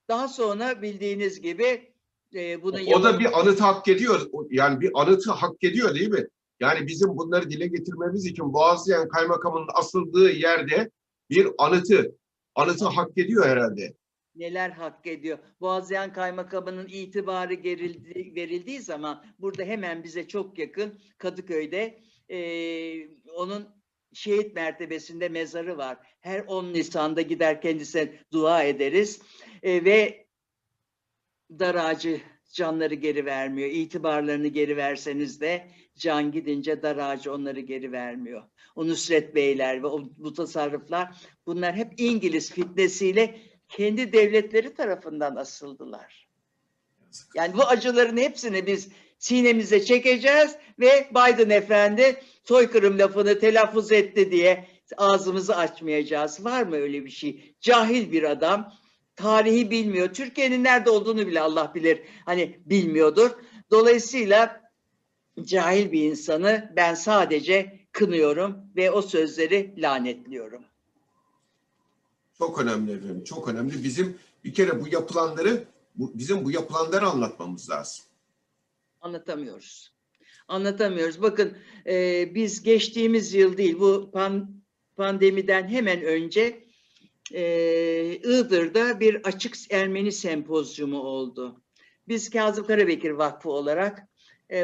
[0.09, 1.93] Daha sonra bildiğiniz gibi
[2.35, 4.21] e, bunun o da yolu- bir anıtı hak ediyor.
[4.31, 6.27] O- Yani bir anıtı hak ediyor değil mi?
[6.59, 10.91] Yani bizim bunları dile getirmemiz için Boğazlayan Kaymakamı'nın asıldığı yerde
[11.29, 12.15] bir anıtı,
[12.55, 13.93] anıtı hak ediyor herhalde.
[14.35, 15.37] neler hak ediyor.
[15.61, 21.99] Boğaziyen Kaymakamı'nın itibarı gerildi, verildiği zaman burada hemen bize çok yakın Kadıköy'de
[22.29, 23.67] eee, onun
[24.13, 25.97] şehit mertebesinde mezarı var.
[26.21, 29.21] Her 10 Nisan'da gider kendisine dua ederiz
[29.63, 30.25] Eee, ve
[31.59, 32.21] dar ağacı
[32.53, 33.69] canları geri vermiyor.
[33.69, 35.67] İtibarlarını geri verseniz de
[35.97, 38.43] can gidince dar ağacı onları geri vermiyor.
[38.75, 41.15] O Nusret Beyler ve o bu tasarruflar
[41.45, 43.39] bunlar hep İngiliz fitnesiyle
[43.69, 46.27] kendi devletleri tarafından asıldılar.
[47.35, 54.67] Yani bu acıların hepsini biz sinemize çekeceğiz ve Biden efendi soykırım lafını telaffuz etti diye
[54.97, 56.45] ağzımızı açmayacağız.
[56.45, 57.55] Var mı öyle bir şey?
[57.61, 58.73] Cahil bir adam,
[59.15, 60.13] tarihi bilmiyor.
[60.13, 62.01] Türkiye'nin nerede olduğunu bile Allah bilir.
[62.25, 63.31] Hani bilmiyordur.
[63.71, 64.62] Dolayısıyla
[65.41, 70.63] cahil bir insanı ben sadece kınıyorum ve o sözleri lanetliyorum.
[72.37, 73.83] Çok önemli efendim, çok önemli.
[73.83, 75.63] Bizim bir kere bu yapılanları,
[75.95, 78.05] bu, bizim bu yapılanları anlatmamız lazım.
[79.01, 79.93] anlatamıyoruz.
[80.47, 81.21] Anlatamıyoruz.
[81.21, 81.57] Bakın
[81.87, 84.47] e, biz geçtiğimiz yıl değil bu pan-
[84.95, 86.63] pandemiden hemen önce
[87.33, 87.43] e,
[88.23, 91.61] Iğdır'da bir açık Ermeni sempozyumu oldu.
[92.07, 94.07] Biz Kazım Karabekir Vakfı olarak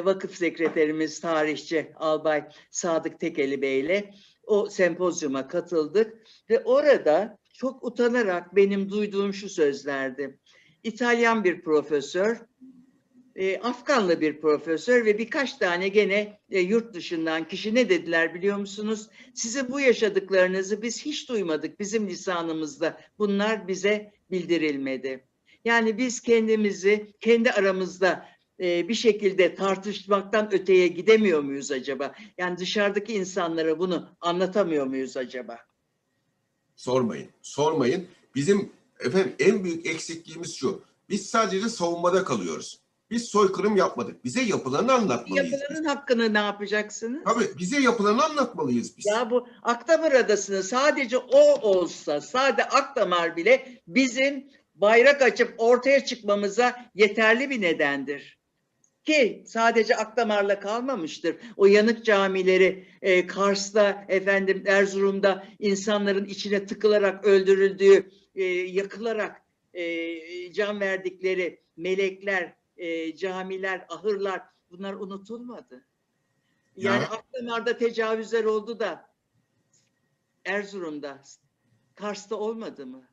[0.05, 4.13] vakıf sekreterimiz tarihçi Albay Sadık Tekeli Bey ile
[4.43, 6.17] o sempozyuma katıldık
[6.49, 10.39] ve orada çok utanarak benim duyduğum şu sözlerdi.
[10.83, 12.37] İtalyan bir profesör
[13.39, 18.57] e, Afganlı bir profesör ve birkaç tane gene e, yurt dışından kişi ne dediler biliyor
[18.57, 19.09] musunuz?
[19.33, 23.01] Sizin bu yaşadıklarınızı biz hiç duymadık bizim lisanımızda.
[23.19, 25.25] Bunlar bize bildirilmedi.
[25.65, 28.25] Yani biz kendimizi kendi aramızda
[28.59, 32.15] e, bir şekilde tartışmaktan öteye gidemiyor muyuz acaba?
[32.37, 35.59] Yani dışarıdaki insanlara bunu anlatamıyor muyuz acaba?
[36.75, 38.07] Sormayın, sormayın.
[38.35, 40.81] Bizim efendim en büyük eksikliğimiz şu.
[41.09, 42.79] Biz sadece savunmada kalıyoruz.
[43.11, 44.25] Biz soykırım yapmadık.
[44.25, 45.51] Bize yapılanı anlatmalıyız.
[45.51, 45.61] biz.
[45.61, 47.23] Yapılanın hakkını ne yapacaksınız?
[47.23, 49.05] Tabii bize yapılanı anlatmalıyız biz.
[49.05, 56.85] Ya bu Akdamar Adası'nı sadece o olsa, sadece Akdamar bile bizim bayrak açıp ortaya çıkmamıza
[56.95, 58.38] yeterli bir nedendir.
[59.05, 61.35] Ki sadece Akdamar'la kalmamıştır.
[61.57, 69.41] O yanık camileri e, Kars'ta, efendim Erzurum'da insanların içine tıkılarak öldürüldüğü, e, yakılarak
[69.73, 74.41] e, can verdikleri melekler, e, camiler, ahırlar
[74.71, 75.85] bunlar unutulmadı.
[76.75, 77.09] Yani Ya.
[77.09, 79.09] Akdamar'da tecavüzler oldu da
[80.45, 81.21] Erzurum'da
[81.95, 83.09] Kars'ta olmadı mı?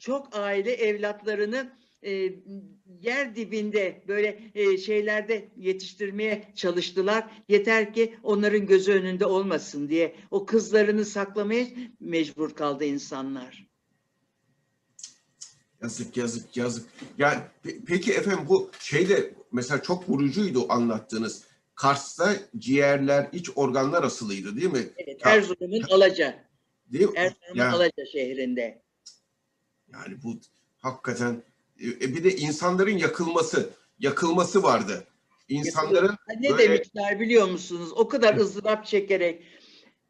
[0.00, 1.72] Çok aile evlatlarını
[2.02, 2.32] e,
[3.02, 7.30] yer dibinde böyle e, şeylerde yetiştirmeye çalıştılar.
[7.48, 10.16] Yeter ki onların gözü önünde olmasın diye.
[10.30, 11.66] O kızlarını saklamaya
[12.00, 13.66] mecbur kaldı insanlar.
[15.82, 16.88] Yazık yazık yazık.
[17.18, 21.44] Yani pe- peki efendim bu şeyde mesela çok vurucuydu anlattığınız.
[21.74, 24.88] Kars'ta ciğerler, iç organlar asılıydı değil mi?
[24.96, 26.44] Evet, Erzurum'un Alaca.
[26.92, 27.12] Değil mi?
[27.16, 28.82] Erzurum'un Ya- Alaca şehrinde.
[29.92, 30.40] Yani bu
[30.78, 31.42] hakikaten
[31.82, 35.06] e, bir de insanların yakılması, yakılması vardı.
[35.48, 37.92] İnsanların Ne Böyle- demişler biliyor musunuz?
[37.96, 39.42] O kadar ızdırap çekerek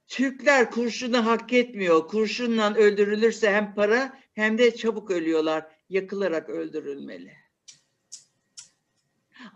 [0.09, 2.09] Türkler kurşunu hak etmiyor.
[2.09, 5.67] Kurşunla öldürülürse hem para hem de çabuk ölüyorlar.
[5.91, 7.33] Yakılarak öldürülmeli.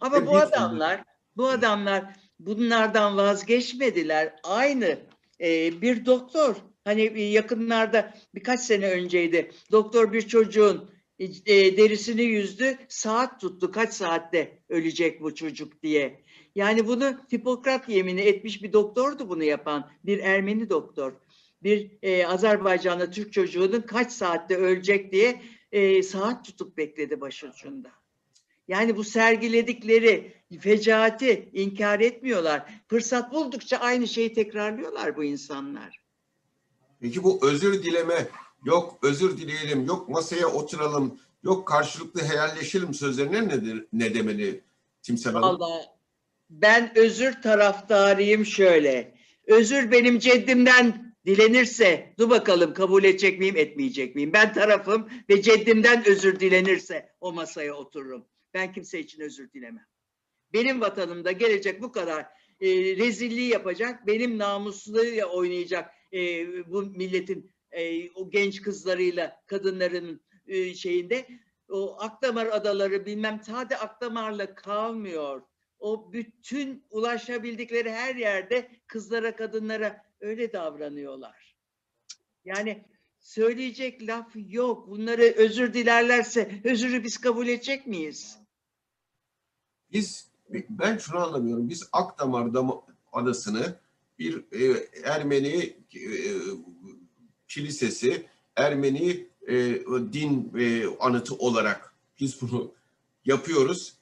[0.00, 1.04] Ama E, bu adamlar,
[1.36, 4.34] bu adamlar bunlardan vazgeçmediler.
[4.42, 4.98] Aynı
[5.40, 9.52] e, bir doktor, hani bir yakınlarda birkaç sene önceydi.
[9.72, 10.90] Doktor bir çocuğun
[11.20, 13.70] e, e, derisini yüzdü, saat tuttu.
[13.70, 16.20] Kaç saatte ölecek bu çocuk diye.
[16.54, 19.90] Yani bunu Hipokrat yemini etmiş bir doktordu bunu yapan.
[20.04, 21.12] Bir Ermeni doktor.
[21.62, 25.42] Bir e, Azerbaycanlı Türk çocuğunun kaç saatte ölecek diye
[25.72, 27.90] e, saat tutup bekledi başucunda.
[28.68, 32.82] Yani bu sergiledikleri fecaati inkar etmiyorlar.
[32.88, 36.00] Fırsat buldukça aynı şeyi tekrarlıyorlar bu insanlar.
[37.00, 38.28] peki bu özür dileme,
[38.64, 44.60] yok özür dileyelim, yok masaya oturalım, yok karşılıklı helalleşelim sözlerine nedir, ne demeli
[45.02, 45.48] Timsel Hanım?
[45.48, 45.86] Vallahi
[46.50, 49.14] ben özür taraftarıyım şöyle.
[49.46, 54.32] Özür benim ceddimden dilenirse, dur bakalım kabul edecek miyim, etmeyecek miyim?
[54.32, 58.26] Ben tarafım ve ceddimden özür dilenirse o masaya otururum.
[58.54, 59.86] Ben kimse için özür dilemem.
[60.52, 62.26] Benim vatanımda gelecek bu kadar
[62.60, 70.74] e, rezilliği yapacak, benim namusuyla oynayacak e, bu milletin e, o genç kızlarıyla, kadınların e,
[70.74, 71.26] şeyinde
[71.68, 75.42] o Akdamar adaları bilmem sade Akdamar'la kalmıyor.
[75.78, 81.56] O bütün ulaşabildikleri her yerde kızlara, kadınlara öyle davranıyorlar.
[82.44, 82.84] Yani
[83.20, 84.88] söyleyecek laf yok.
[84.88, 88.38] Bunları özür dilerlerse özürü biz kabul edecek miyiz?
[89.92, 90.30] Biz
[90.68, 91.68] ben şunu anlamıyorum.
[91.68, 93.80] Biz Akdamar Dam- adasını
[94.18, 96.10] bir e, Ermeni e,
[97.50, 98.26] kilisesi,
[98.56, 99.54] Ermeni e,
[100.12, 102.72] din e, anıtı olarak biz bunu
[103.24, 103.94] yapıyoruz.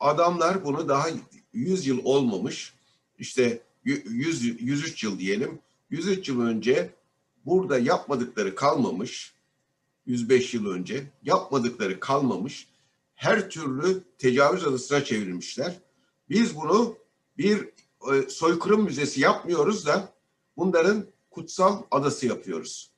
[0.00, 1.08] Adamlar bunu daha
[1.52, 2.74] 100 yıl olmamış.
[3.18, 5.58] işte 100 103 yıl diyelim.
[5.90, 6.90] 103 yıl önce
[7.46, 9.34] burada yapmadıkları kalmamış.
[10.06, 12.66] 105 yıl önce yapmadıkları kalmamış
[13.20, 15.78] her türlü tecavüz adasına çevirmişler.
[16.28, 16.96] Biz bunu
[17.38, 17.68] bir
[18.12, 20.12] e, soykırım müzesi yapmıyoruz da
[20.56, 22.90] bunların kutsal adası yapıyoruz.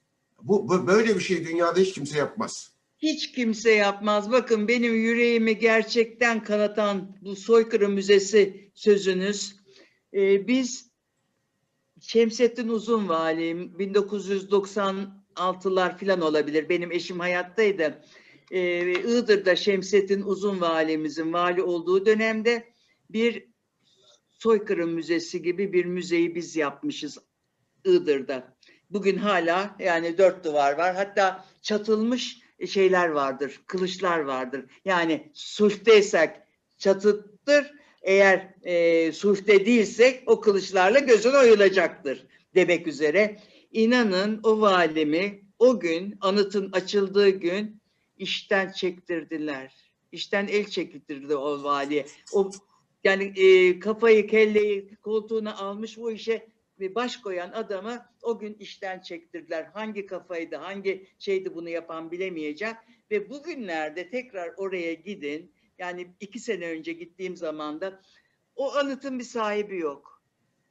[0.43, 2.73] Bu, bu böyle bir şey dünyada hiç kimse yapmaz.
[2.99, 4.33] Hiç kimse yapmaz.
[4.33, 9.57] Bakın benim yüreğimi gerçekten kanatan bu soykırım müzesi sözünüz.
[10.15, 10.93] Ee, biz
[12.01, 16.69] Şemsettin Uzun Valim 1996'lar falan olabilir.
[16.69, 18.05] Benim eşim hayattaydı.
[18.51, 22.73] Ee, Iğdır'da Şemsettin Uzun Valimizin vali olduğu dönemde
[23.11, 23.49] bir
[24.39, 27.19] soykırım müzesi gibi bir müzeyi biz yapmışız
[27.85, 28.57] Iğdır'da.
[28.91, 30.95] Bugün hala yani dört duvar var.
[30.95, 34.65] Hatta çatılmış şeyler vardır, kılıçlar vardır.
[34.85, 36.31] Yani sulhteysek
[36.79, 37.73] çatıttır,
[38.03, 43.39] eğer e, sulhte değilsek o kılıçlarla gözün oyulacaktır demek üzere.
[43.73, 47.83] İnanın o valimi o gün anıtın açıldığı gün
[48.17, 49.75] işten çektirdiler.
[50.13, 52.07] İşten el çektirdi o valiye.
[52.33, 52.51] O
[53.05, 56.52] yani e, kafayı kelleyi koltuğuna almış bu işe
[56.83, 59.65] ve baş koyan adamı o gün işten çektirdiler.
[59.65, 62.75] Hangi kafaydı, hangi şeydi bunu yapan bilemeyeceğim.
[63.11, 65.53] Ve bugünlerde tekrar oraya gidin.
[65.79, 68.01] Yani iki sene önce gittiğim zaman da
[68.57, 70.23] o anıtın bir sahibi yok.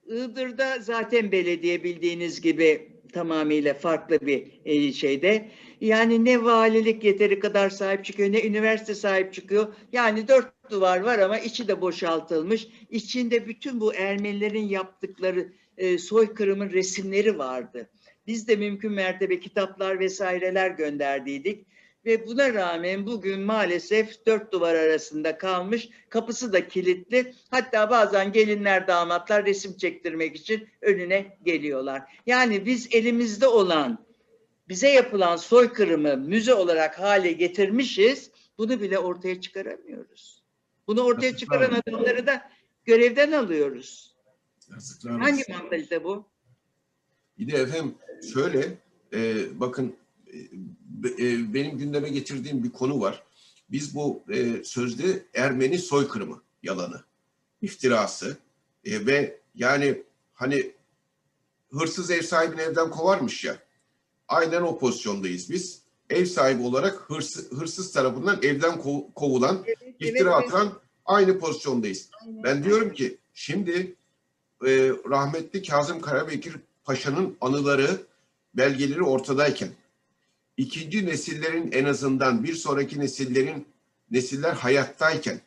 [0.06, 5.50] Iğdır'da zaten belediye bildiğiniz gibi tamamıyla farklı bir e, şeyde.
[5.82, 9.74] Yani ne valilik yeteri kadar sahip çıkıyor ne üniversite sahip çıkıyor.
[9.92, 12.68] Yani dört duvar var ama içi de boşaltılmış.
[12.90, 17.90] İçinde bütün bu Ermenilerin yaptıkları e, soykırımın resimleri vardı.
[18.28, 21.66] Biz de mümkün mertebe kitaplar vesaireler gönderdiydik.
[22.06, 25.90] Ve buna rağmen bugün maalesef dört duvar arasında kalmış.
[26.10, 27.34] Kapısı da kilitli.
[27.50, 32.02] Hatta bazen gelinler damatlar resim çektirmek için önüne geliyorlar.
[32.26, 34.06] Yani biz elimizde olan
[34.70, 38.32] bize yapılan soykırımı müze olarak hale getirmişiz.
[38.58, 40.44] Bunu bile ortaya çıkaramıyoruz.
[40.88, 42.52] Bunu ortaya çıkaran adamları da
[42.86, 44.11] görevden alıyoruz.
[44.74, 45.22] Yazıklar olsun.
[45.22, 46.26] Hangi montajda bu?
[47.38, 47.96] Bir de efendim
[48.34, 48.78] şöyle
[49.14, 49.96] e, bakın
[50.28, 50.38] e,
[51.08, 53.24] e, benim gündeme getirdiğim bir konu var.
[53.72, 57.04] Biz bu e, sözde Ermeni soykırımı yalanı,
[57.62, 58.38] iftirası
[58.86, 60.04] e, ve yani
[60.34, 60.72] hani
[61.72, 63.58] hırsız ev sahibini evden kovarmış ya.
[64.28, 65.82] Aynen o pozisyondayız biz.
[66.10, 69.66] Ev sahibi olarak hırsız, hırsız tarafından evden kov- kovulan,
[70.00, 72.10] iftira atılan aynı pozisyondayız.
[72.44, 73.96] Ben diyorum ki şimdi
[74.66, 78.02] e, rahmetli Kazım Karabekir Paşa'nın anıları,
[78.54, 79.70] belgeleri ortadayken
[80.58, 83.68] ikinci nesillerin en azından bir sonraki nesillerin
[84.12, 85.42] nesiller hayattayken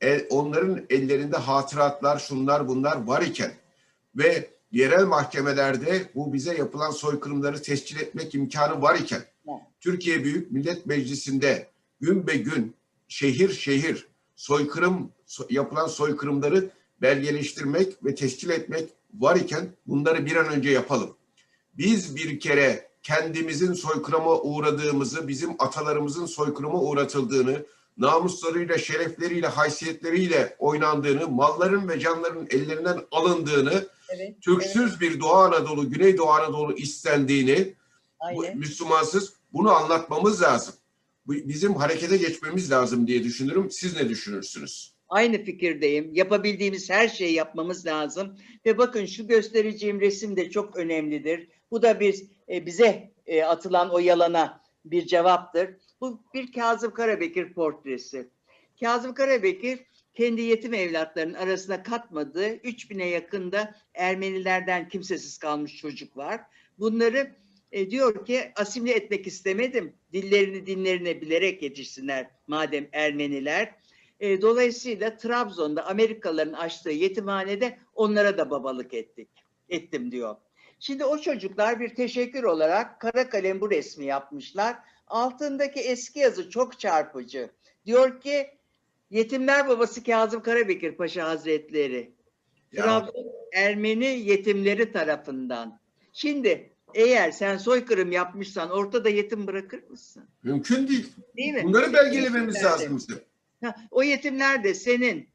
[0.00, 3.52] e, onların ellerinde hatıratlar şunlar bunlar var iken
[4.16, 9.22] ve yerel mahkemelerde bu bize yapılan soykırımları tescil etmek imkanı var iken.
[9.80, 11.66] Türkiye Büyük Millet Meclisi'nde
[12.00, 12.74] gün be gün
[13.08, 16.70] şehir şehir soykırım so- yapılan soykırımları
[17.02, 21.16] belgeleştirmek ve tescil etmek var iken bunları bir an önce yapalım.
[21.78, 27.66] Biz bir kere kendimizin soykırıma uğradığımızı, bizim atalarımızın soykırıma uğratıldığını,
[27.98, 36.30] namuslarıyla, şerefleriyle, haysiyetleriyle oynandığını, malların ve canların ellerinden alındığını, Evet, Türksüz bir Doğu Anadolu, Güneydoğu
[36.30, 37.74] Anadolu istendiğini,
[38.20, 38.58] aynen.
[38.58, 40.74] Müslümansız bunu anlatmamız lazım.
[41.26, 43.70] Bizim harekete geçmemiz lazım diye düşünürüm.
[43.70, 44.95] Siz ne düşünürsünüz?
[45.08, 46.14] Aynı fikirdeyim.
[46.14, 48.38] Yapabildiğimiz her şeyi yapmamız lazım.
[48.66, 51.48] Ve bakın şu göstereceğim resim de çok önemlidir.
[51.70, 55.70] Bu da biz e, bize e, atılan o yalana bir cevaptır.
[56.00, 58.28] Bu bir Kazım Karabekir portresi.
[58.80, 59.78] Kazım Karabekir
[60.14, 66.40] kendi yetim evlatlarının arasına katmadığı 3000'e yakında Ermenilerden kimsesiz kalmış çocuk var.
[66.78, 67.36] Bunları
[67.72, 69.92] e, diyor ki asimile etmek istemedim.
[70.12, 73.74] Dillerini dinlerine bilerek yetişsinler madem Ermeniler.
[74.20, 79.28] E, dolayısıyla Trabzon'da Amerikalıların açtığı yetimhanede onlara da babalık ettik.
[79.68, 80.36] Ettim diyor.
[80.80, 84.76] Şimdi o çocuklar bir teşekkür olarak kara kalem bu resmi yapmışlar.
[85.06, 87.50] Altındaki eski yazı çok çarpıcı.
[87.86, 88.46] Diyor ki
[89.10, 92.12] Yetimler Babası Kazım Karabekir Paşa Hazretleri.
[92.72, 92.84] Ya.
[92.84, 95.80] Trabzon Ermeni yetimleri tarafından.
[96.12, 100.24] Şimdi eğer sen soykırım yapmışsan ortada yetim bırakır mısın?
[100.42, 101.12] Mümkün değil.
[101.36, 101.64] Değil mi?
[101.64, 103.00] Bunları belgelememiz lazım
[103.90, 105.28] o yetimler de senin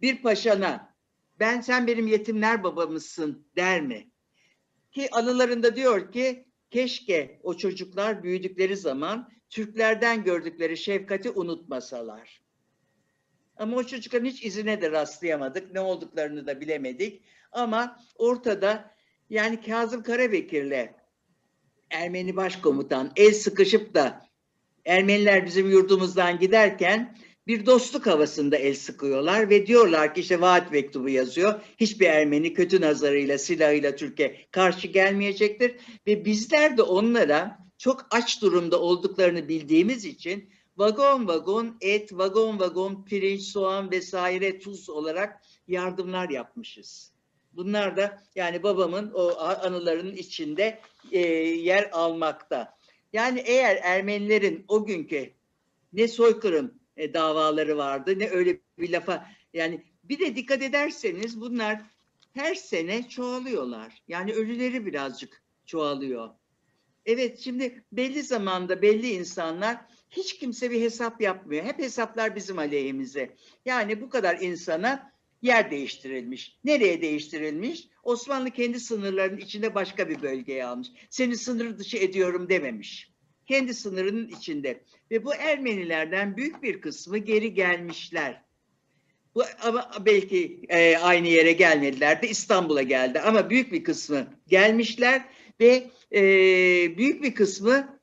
[0.00, 0.94] bir paşana
[1.40, 4.10] ben sen benim yetimler babamızsın der mi?
[4.92, 12.42] Ki anılarında diyor ki keşke o çocuklar büyüdükleri zaman Türklerden gördükleri şefkati unutmasalar.
[13.56, 15.72] Ama o çocukların hiç izine de rastlayamadık.
[15.72, 17.22] Ne olduklarını da bilemedik.
[17.52, 18.94] Ama ortada
[19.30, 20.88] yani Kazım Karabekir'le
[21.90, 24.26] Ermeni başkomutan el sıkışıp da
[24.84, 27.16] Ermeniler bizim yurdumuzdan giderken
[27.52, 31.60] bir dostluk havasında el sıkıyorlar ve diyorlar ki işte vaat mektubu yazıyor.
[31.80, 35.74] Hiçbir Ermeni kötü nazarıyla, silahıyla Türkiye karşı gelmeyecektir.
[36.06, 43.04] Ve bizler de onlara çok aç durumda olduklarını bildiğimiz için vagon vagon et, vagon vagon
[43.04, 47.12] pirinç, soğan vesaire tuz olarak yardımlar yapmışız.
[47.52, 50.80] Bunlar da yani babamın o anılarının içinde
[51.10, 52.76] e, yer almakta.
[53.12, 55.32] Yani eğer Ermenilerin o günkü
[55.92, 61.80] ne soykırım e, davaları vardı ne öyle bir lafa yani bir de dikkat ederseniz bunlar
[62.34, 64.02] her sene çoğalıyorlar.
[64.08, 66.30] Yani ölüleri birazcık çoğalıyor.
[67.06, 69.76] Evet şimdi belli zamanda belli insanlar
[70.10, 71.64] hiç kimse bir hesap yapmıyor.
[71.64, 73.36] Hep hesaplar bizim aleyhimize.
[73.64, 76.58] Yani bu kadar insana yer değiştirilmiş.
[76.64, 77.88] Nereye değiştirilmiş?
[78.02, 80.88] Osmanlı kendi sınırlarının içinde başka bir bölgeye almış.
[81.10, 83.11] Seni sınır dışı ediyorum dememiş.
[83.52, 84.82] Kendi sınırının içinde.
[85.10, 88.42] Ve bu Ermenilerden büyük bir kısmı geri gelmişler.
[89.34, 95.24] Bu ama belki e, aynı yere gelmediler de İstanbul'a geldi ama büyük bir kısmı gelmişler
[95.60, 96.22] ve e,
[96.98, 98.00] büyük bir kısmı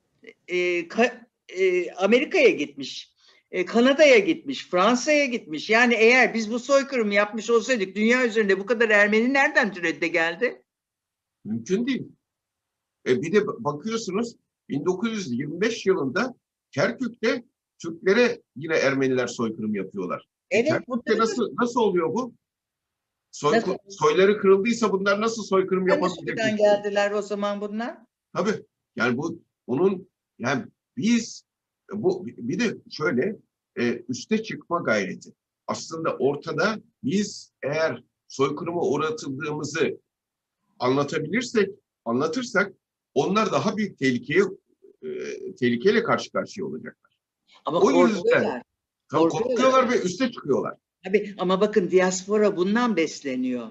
[0.47, 3.14] e, ka- e, Amerika'ya gitmiş.
[3.52, 5.70] E, Kanada'ya gitmiş, Fransa'ya gitmiş.
[5.70, 10.62] Yani eğer biz bu soykırımı yapmış olsaydık dünya üzerinde bu kadar Ermeni nereden türedi geldi?
[11.45, 12.08] Mümkün değil.
[13.08, 14.36] E bir de bakıyorsunuz
[14.70, 16.36] 1925 yılında
[16.72, 17.44] Kerkük'te
[17.82, 20.28] Türklere yine Ermeniler soykırım yapıyorlar.
[20.52, 22.34] E, Kerkük'te bunları nasıl nasıl oluyor bu?
[23.32, 23.78] Soy, Nasıl?
[23.90, 26.40] soyları kırıldıysa bunlar nasıl soykırım yapabilecek?
[26.40, 27.98] sudan geldiler o zaman bunlar?
[28.36, 28.66] Tabii.
[28.96, 30.10] Yani bu bunun
[30.40, 30.66] yani
[30.98, 31.44] biz
[31.94, 33.36] bu bir de şöyle
[33.80, 35.34] e, üste çıkma gayreti.
[35.68, 40.00] Aslında ortada biz eğer soykırıma uğratıldığımızı
[40.80, 41.70] anlatabilirsek,
[42.06, 42.74] anlatırsak
[43.14, 44.44] onlar daha büyük tehlikeye
[45.04, 45.10] e,
[45.56, 47.12] tehlikeyle karşı karşıya olacaklar.
[47.66, 48.62] Ama O yüzden- korkuyorlar.
[49.12, 49.56] Tam Korkuyorlar.
[49.56, 50.74] korkuyorlar ve üste çıkıyorlar.
[51.06, 53.68] Tabii ama bakın diaspora bundan besleniyor.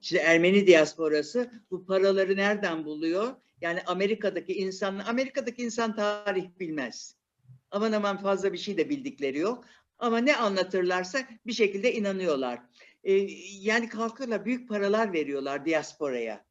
[0.00, 3.32] Şimdi Ermeni diasporası bu paraları nereden buluyor?
[3.60, 7.16] Yani Amerika'daki insan, Amerika'daki insan tarih bilmez.
[7.70, 9.64] Aman aman fazla bir şey de bildikleri yok.
[9.98, 12.58] Ama ne anlatırlarsa bir şekilde inanıyorlar.
[13.04, 13.12] Ee,
[13.60, 16.44] yani kalkıyorlar büyük paralar veriyorlar diasporaya.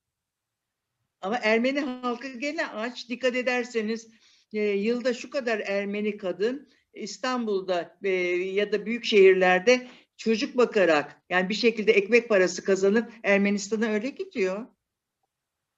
[1.22, 3.10] Ama Ermeni halkı gene aç.
[3.10, 4.08] Dikkat ederseniz
[4.54, 11.50] e, yılda şu kadar Ermeni kadın İstanbul'da e, ya da büyük şehirlerde çocuk bakarak yani
[11.50, 14.66] bir şekilde ekmek parası kazanıp Ermenistan'a öyle gidiyor.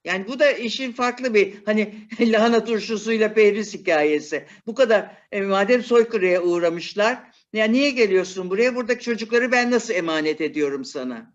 [0.05, 4.45] Yani bu da işin farklı bir hani lahana turşusuyla pehriz hikayesi.
[4.67, 8.75] Bu kadar e, madem soykırıya uğramışlar ya niye geliyorsun buraya?
[8.75, 11.33] Buradaki çocukları ben nasıl emanet ediyorum sana?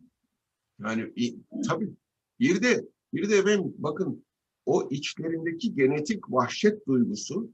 [0.84, 1.12] Yani
[1.68, 1.88] tabii
[2.40, 4.24] bir de bir de efendim bakın
[4.66, 7.50] o içlerindeki genetik vahşet duygusu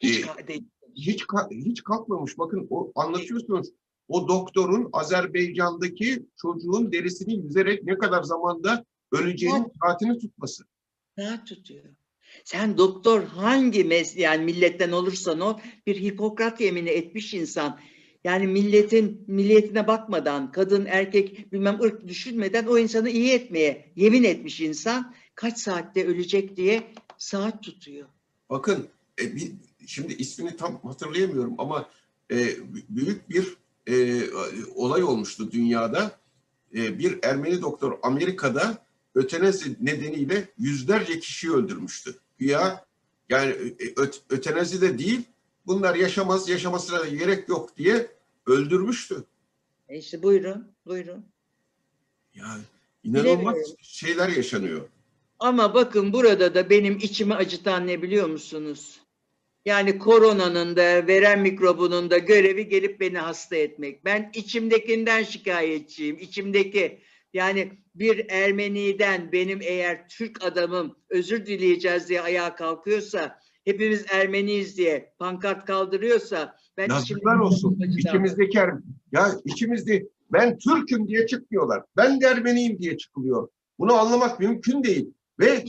[0.00, 0.64] Hiç değil.
[0.96, 2.38] hiç hiç kalkmamış.
[2.38, 3.68] Bakın o anlatıyorsunuz.
[4.08, 10.64] O doktorun Azerbaycan'daki çocuğun derisini yüzerek ne kadar zamanda öleceğinin saatini tutması.
[11.18, 11.84] Saat tutuyor.
[12.44, 17.78] Sen doktor hangi mes yani milletten olursan ol bir Hipokrat yemini etmiş insan.
[18.24, 24.60] Yani milletin milliyetine bakmadan kadın erkek bilmem ırk düşünmeden o insanı iyi etmeye yemin etmiş
[24.60, 28.08] insan kaç saatte ölecek diye saat tutuyor.
[28.50, 28.88] Bakın
[29.20, 29.52] e, bir,
[29.86, 31.88] şimdi ismini tam hatırlayamıyorum ama
[32.30, 32.56] e,
[32.88, 33.56] büyük bir
[33.86, 34.22] e,
[34.74, 36.18] olay olmuştu dünyada.
[36.74, 42.14] E, bir Ermeni doktor Amerika'da ötenezi nedeniyle yüzlerce kişiyi öldürmüştü.
[42.38, 42.84] Güya
[43.28, 45.20] yani e, öt, ötenazi de değil
[45.66, 48.06] bunlar yaşamaz yaşamasına da gerek yok diye
[48.46, 49.24] öldürmüştü.
[49.88, 51.26] E işte buyurun, buyurun.
[52.34, 52.62] Yani
[53.04, 53.76] inanılmaz Bilemiyorum.
[53.82, 54.88] şeyler yaşanıyor.
[55.38, 59.00] Ama bakın burada da benim içimi acıtan ne biliyor musunuz?
[59.64, 64.04] Yani koronanın da veren mikrobunun da görevi gelip beni hasta etmek.
[64.04, 66.18] Ben içimdekinden şikayetçiyim.
[66.18, 67.00] İçimdeki
[67.32, 75.14] yani bir Ermeniden benim eğer Türk adamım özür dileyeceğiz diye ayağa kalkıyorsa hepimiz Ermeniyiz diye
[75.18, 77.80] pankart kaldırıyorsa ben Yazıklar olsun.
[77.98, 78.74] İçimizdeki Er-
[79.12, 81.82] ya içimizde ben Türk'üm diye çıkmıyorlar.
[81.96, 83.48] Ben de Ermeniyim diye çıkılıyor.
[83.78, 85.10] Bunu anlamak mümkün değil.
[85.40, 85.64] Ve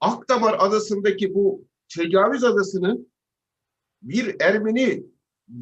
[0.00, 1.64] Akdamar adasındaki bu
[1.96, 3.12] tecavüz adasının
[4.02, 5.02] bir Ermeni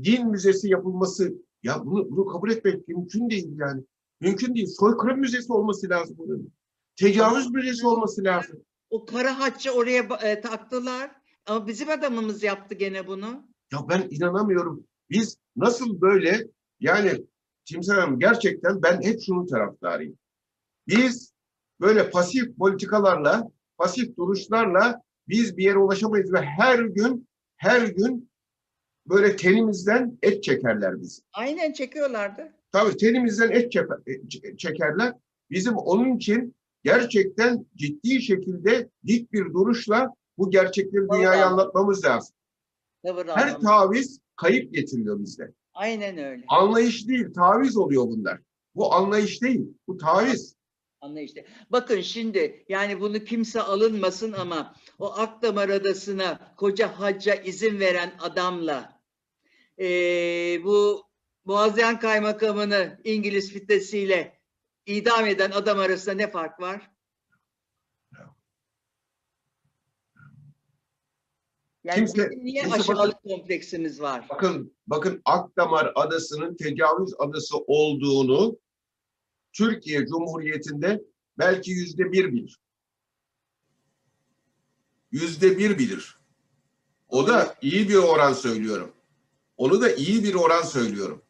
[0.04, 3.82] din müzesi yapılması ya bunu, bunu kabul etmek mümkün değil yani.
[4.20, 4.66] Mümkün değil.
[4.66, 6.52] Soykırım müzesi olması lazım bunun.
[6.96, 8.64] Tecavüz müzesi olması lazım.
[8.90, 11.19] O kara haccı oraya e, taktılar.
[11.51, 13.48] Ama bizim adamımız yaptı gene bunu.
[13.72, 14.86] Ya ben inanamıyorum.
[15.11, 16.46] Biz nasıl böyle
[16.80, 17.26] yani
[17.64, 20.18] Timsah Hanım gerçekten ben hep şunun taraftarıyım.
[20.88, 21.32] Biz
[21.80, 28.30] böyle pasif politikalarla, pasif duruşlarla biz bir yere ulaşamayız ve her gün her gün
[29.07, 31.22] böyle tenimizden et çekerler bizi.
[31.32, 32.53] Aynen çekiyorlardı.
[32.72, 35.14] Tabii tenimizden et e, ç- çekerler.
[35.51, 41.45] Bizim onun için gerçekten ciddi şekilde dik bir duruşla bu gerçekleri dünyaya Vallahi.
[41.45, 42.36] anlatmamız lazım.
[43.07, 45.53] Tavır Her taviz kayıp getiriyor bizde.
[45.74, 46.45] Aynen öyle.
[46.49, 48.38] Anlayış değil, taviz oluyor bunlar.
[48.74, 50.57] Bu anlayış değil, bu taviz.
[51.01, 51.41] Anlayışlı.
[51.70, 59.01] Bakın şimdi yani bunu kimse alınmasın ama o Akdamar Adası'na koca hacca izin veren adamla
[59.78, 61.03] eee, bu
[61.47, 64.41] Boğaziyen Kaymakamını İngiliz fitnesiyle
[64.86, 66.91] idam eden adam arasında ne fark var?
[71.84, 74.26] Yani Kimse- niye kimse bakın- aşağılık kompleksimiz var?
[74.28, 78.58] Bakın, bakın Akdamar Adası'nın tecavüz adası olduğunu
[79.52, 81.02] Türkiye Cumhuriyeti'nde
[81.38, 82.58] belki yüzde bir bilir.
[85.12, 86.18] Yüzde bir bilir.
[87.08, 88.92] O da iyi bir oran söylüyorum.
[89.56, 91.22] Onu da iyi bir oran söylüyorum.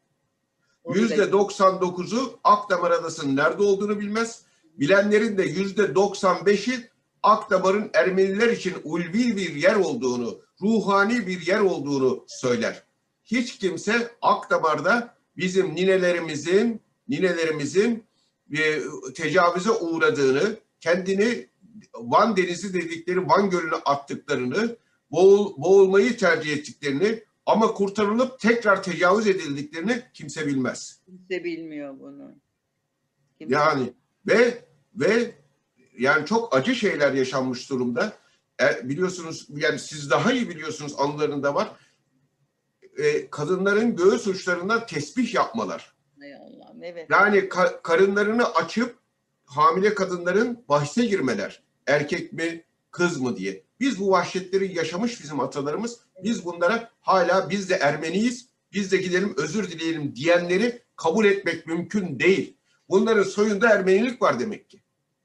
[0.94, 4.42] Yüzde 99'u Akdamar Adası'nın nerede olduğunu bilmez.
[4.78, 6.89] Bilenlerin de yüzde 95'i
[7.23, 12.83] Akdamar'ın Ermeniler için ulvi bir yer olduğunu, ruhani bir yer olduğunu söyler.
[13.25, 18.05] Hiç kimse Akdamar'da bizim ninelerimizin, ninelerimizin
[18.59, 18.81] e,
[19.14, 21.47] tecavüze uğradığını, kendini
[21.95, 24.77] Van Denizi dedikleri Van Gölü'ne attıklarını,
[25.11, 31.01] boğul, boğulmayı tercih ettiklerini ama kurtarılıp tekrar tecavüz edildiklerini kimse bilmez.
[31.07, 32.33] Kimse bilmiyor bunu.
[33.39, 33.93] Kimse- Yani
[34.27, 34.64] ve
[34.95, 35.35] ve
[36.01, 38.12] yani çok acı şeyler yaşanmış durumda.
[38.61, 41.72] E, biliyorsunuz yani siz daha iyi biliyorsunuz anılarında var.
[42.98, 45.94] E, kadınların göğüs uçlarından tesbih yapmalar.
[46.20, 47.11] Hay Allah'ım evet.
[47.11, 48.98] Yani ka- karınlarını açıp
[49.44, 51.62] hamile kadınların bahse girmeler.
[51.86, 53.64] Erkek mi, kız mı diye.
[53.80, 56.01] Biz bu vahşetleri yaşamış bizim atalarımız.
[56.24, 62.18] Biz bunlara hala biz de Ermeniyiz, biz de gidelim özür dileyelim diyenleri kabul etmek mümkün
[62.18, 62.57] değil.
[62.88, 64.80] Bunların soyunda Ermenilik var demek ki.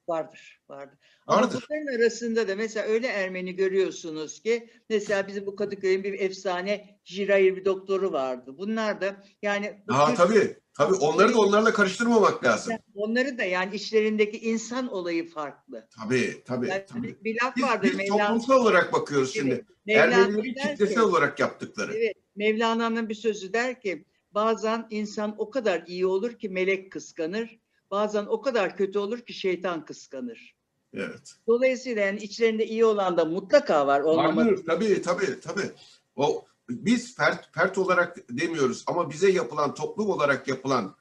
[0.08, 0.98] Vardır, vardır.
[1.28, 1.66] Ama Vardır.
[1.70, 7.56] bunların arasında da mesela öyle Ermeni görüyorsunuz ki mesela bizim bu Kadıköy'ün bir efsane Jirayir
[7.56, 8.56] bir doktoru vardı.
[8.58, 10.58] Bunlar da yani Ha Türk- tabii.
[10.78, 12.74] Tabii onları da onlarla karıştırmamak lazım.
[12.96, 15.88] onları da yani içlerindeki insan olayı farklı.
[16.04, 16.68] Tabii tabii.
[16.70, 17.16] Yani tabii.
[17.24, 18.28] bir laf Biz, vardır biz Mevlana.
[18.28, 19.66] toplumsal olarak bakıyoruz şimdi.
[19.88, 21.94] Evet, der kitlesel ki- olarak yaptıkları.
[21.96, 27.60] Evet, Mevlana'nın bir sözü der ki bazen insan o kadar iyi olur ki melek kıskanır.
[27.92, 30.55] Bazen o kadar kötü olur ki şeytan kıskanır.
[30.96, 31.34] Evet.
[31.48, 34.38] Dolayısıyla yani içlerinde iyi olan da mutlaka var olmaması.
[34.38, 34.64] Vardır.
[34.66, 35.72] Tabii tabii tabii.
[36.16, 40.96] O biz fert, fert olarak demiyoruz ama bize yapılan toplum olarak yapılan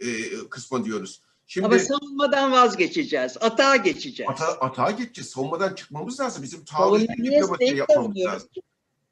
[0.00, 0.08] e,
[0.50, 1.22] kısma diyoruz.
[1.46, 3.36] Şimdi Ama savunmadan vazgeçeceğiz.
[3.40, 4.30] Atağa geçeceğiz.
[4.32, 5.30] ata, atağa geçeceğiz.
[5.30, 6.42] Savunmadan çıkmamız lazım.
[6.42, 8.48] Bizim taarruzi diplomasi yapmamız lazım.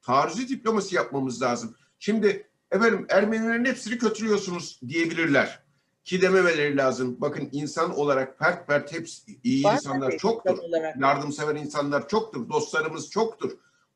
[0.03, 1.75] Taarruzi diplomasi yapmamız lazım.
[1.99, 5.63] Şimdi efendim Ermenilerin hepsini kötülüyorsunuz diyebilirler.
[6.05, 7.17] Ki dememeleri lazım.
[7.21, 10.51] Bakın insan olarak pert pert hepsi iyi Var insanlar tabii, çoktur.
[10.51, 11.01] insan olarak.
[11.01, 12.49] Yardımsever insanlar çoktur.
[12.49, 13.51] Dostlarımız çoktur.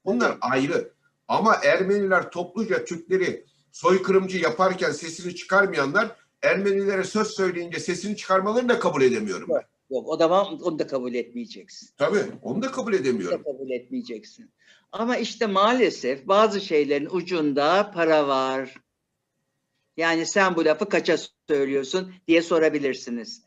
[0.04, 0.92] Bunlar ayrı.
[1.28, 9.02] Ama Ermeniler topluca Türkleri soykırımcı yaparken sesini çıkarmayanlar Ermenilere söz söyleyince sesini çıkarmalarını da kabul
[9.02, 9.62] edemiyorum ben.
[9.90, 11.88] Yok o zaman onu da kabul etmeyeceksin.
[11.96, 13.42] Tabii onu da kabul Onu da edemiyorum.
[13.44, 14.50] kabul etmeyeceksin.
[14.92, 18.74] Ama işte maalesef bazı şeylerin ucunda para var.
[19.96, 21.16] Yani sen bu lafı kaça
[21.48, 23.42] söylüyorsun diye sorabilirsiniz.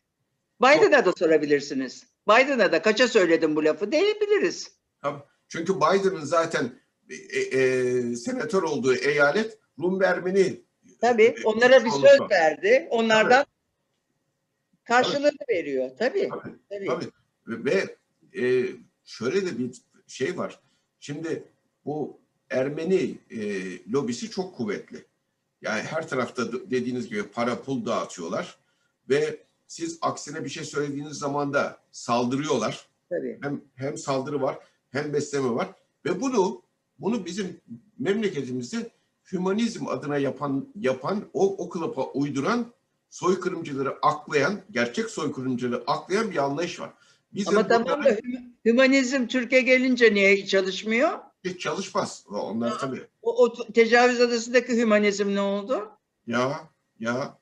[0.61, 2.07] Biden'a da sorabilirsiniz.
[2.29, 4.77] Biden'a da kaça söyledim bu lafı diyebiliriz.
[5.47, 6.71] Çünkü Biden'ın zaten
[7.09, 10.61] e, e, senatör olduğu eyalet Rum Ermeni.
[11.01, 12.87] Tabii e, onlara bir söz verdi.
[12.89, 13.45] Onlardan
[14.83, 15.91] karşılığını veriyor.
[15.99, 16.29] Tabii.
[16.29, 16.55] Tabii.
[16.69, 16.87] tabii.
[16.87, 17.09] Tabii.
[17.47, 17.95] Ve
[18.41, 18.65] e,
[19.05, 19.71] şöyle de bir
[20.07, 20.59] şey var.
[20.99, 21.43] Şimdi
[21.85, 22.19] bu
[22.49, 23.39] Ermeni e,
[23.91, 25.05] lobisi çok kuvvetli.
[25.61, 28.57] Yani her tarafta dediğiniz gibi para pul dağıtıyorlar
[29.09, 32.87] ve siz aksine bir şey söylediğiniz zaman da saldırıyorlar.
[33.09, 33.39] Tabii.
[33.41, 34.57] Hem hem saldırı var
[34.89, 35.67] hem besleme var
[36.05, 36.61] ve bunu
[36.99, 37.61] bunu bizim
[37.99, 38.89] memleketimizde
[39.31, 42.73] hümanizm adına yapan yapan o o kılıfa uyduran
[43.09, 46.93] soykırımcıları aklayan, gerçek soykırımcıları aklayan bir anlayış var.
[47.33, 48.17] Bizim Ama tamam da
[48.65, 51.19] hümanizm Türkiye gelince niye çalışmıyor?
[51.47, 52.23] Hiç çalışmaz.
[52.29, 53.07] Onlar tabii.
[53.21, 55.89] O, o tecavüz adasındaki hümanizm ne oldu?
[56.27, 56.59] Ya
[56.99, 57.37] ya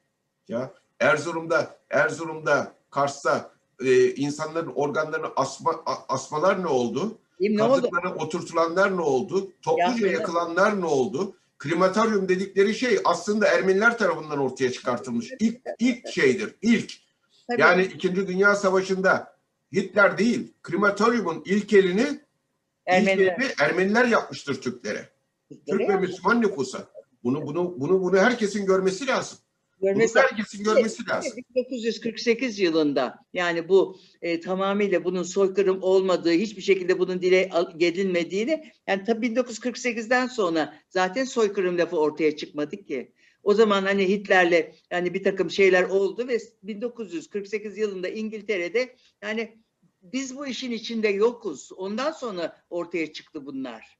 [0.47, 3.51] ya Erzurum'da Erzurum'da Kars'ta
[3.85, 7.17] e, insanların organlarını asma a- asmalar ne oldu?
[7.39, 7.89] Değil oldu?
[8.19, 9.51] Oturtulanlar ne oldu?
[9.61, 11.35] Topluca Ya, yakılanlar ne oldu?
[11.57, 15.31] Krematoryum dedikleri şey aslında Ermeniler tarafından ortaya çıkartılmış.
[15.39, 16.55] İlk ilk şeydir.
[16.61, 16.93] ilk.
[17.49, 17.61] Tabii.
[17.61, 19.35] Yani İkinci Dünya Savaşı'nda
[19.73, 22.19] Hitler değil, krematoryumun ilkelini,
[22.85, 23.33] Ermeniler.
[23.33, 25.09] ilkelini Ermeniler yapmıştır Türklere.
[25.67, 26.87] Türk ve Müslüman nüfusa.
[27.23, 29.39] Bunu bunu bunu bunu herkesin görmesi lazım.
[29.81, 31.31] Bunu Görmesi herkesin görmesi lazım.
[31.55, 39.03] 1948 yılında yani bu e, tamamıyla bunun soykırım olmadığı, hiçbir şekilde bunun dile gedilmediğini yani
[39.03, 43.11] tabii 1948'den sonra zaten soykırım lafı ortaya çıkmadı ki.
[43.43, 49.64] O zaman hani Hitler'le yani bir takım şeyler oldu ve 1948 yılında İngiltere'de yani
[50.13, 51.71] biz bu işin içinde yokuz.
[51.77, 53.97] Ondan sonra ortaya çıktı bunlar.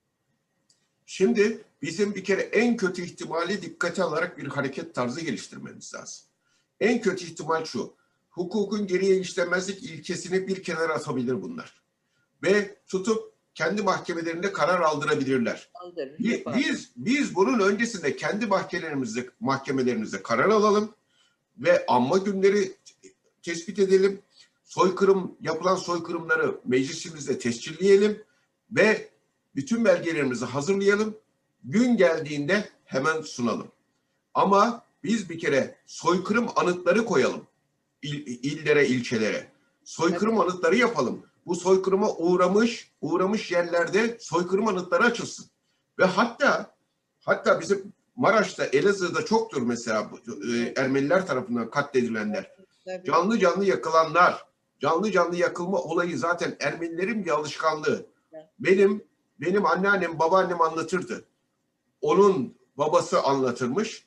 [1.06, 6.26] Şimdi bizim bir kere en kötü ihtimali dikkate alarak bir hareket tarzı geliştirmemiz lazım.
[6.80, 7.96] En kötü ihtimal şu.
[8.30, 11.82] Hukukun geriye işlemezlik ilkesini bir kenara atabilir bunlar.
[12.44, 15.70] Ve tutup kendi mahkemelerinde karar aldırabilirler.
[15.74, 16.58] Aldır, Bi- yapar.
[16.58, 20.96] Biz biz bunun öncesinde kendi mahkemelerimizde mahkemelerimizde karar alalım
[21.58, 22.72] ve anma günleri
[23.42, 24.22] tespit edelim.
[24.66, 28.24] Soykırım yapılan soykırımları meclisimizde tescilleyelim
[28.72, 29.10] ve
[29.56, 31.18] bütün belgelerimizi hazırlayalım.
[31.64, 33.68] Gün geldiğinde hemen sunalım.
[34.34, 37.48] Ama biz bir kere soykırım anıtları koyalım
[38.02, 39.52] il- illere, ilçelere.
[39.84, 41.24] Soykırım anıtları yapalım.
[41.46, 45.46] Bu soykırıma uğramış, uğramış yerlerde soykırım anıtları açılsın.
[46.00, 46.76] Ve hatta
[47.20, 50.12] hatta bizim Maraş'ta, Elazığ'da çoktur mesela
[50.54, 52.52] e, Ermeniler tarafından katledilenler.
[53.06, 54.46] Canlı canlı yakılanlar,
[54.80, 58.06] canlı canlı yakılma olayı zaten Ermenilerin bir alışkanlığı.
[58.60, 59.04] Benim
[59.42, 61.26] benim anneannem, babaannem anlatırdı.
[62.02, 64.06] Onun babası anlatırmış.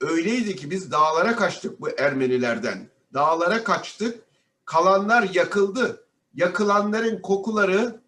[0.00, 2.88] Öyleydi ki biz dağlara kaçtık bu Ermenilerden.
[3.14, 4.24] Dağlara kaçtık.
[4.64, 6.06] Kalanlar yakıldı.
[6.34, 8.00] Yakılanların kokuları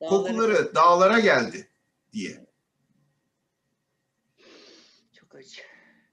[0.00, 1.68] Dağları- kokuları dağlara geldi
[2.12, 2.46] diye.
[5.12, 5.60] Çok acı.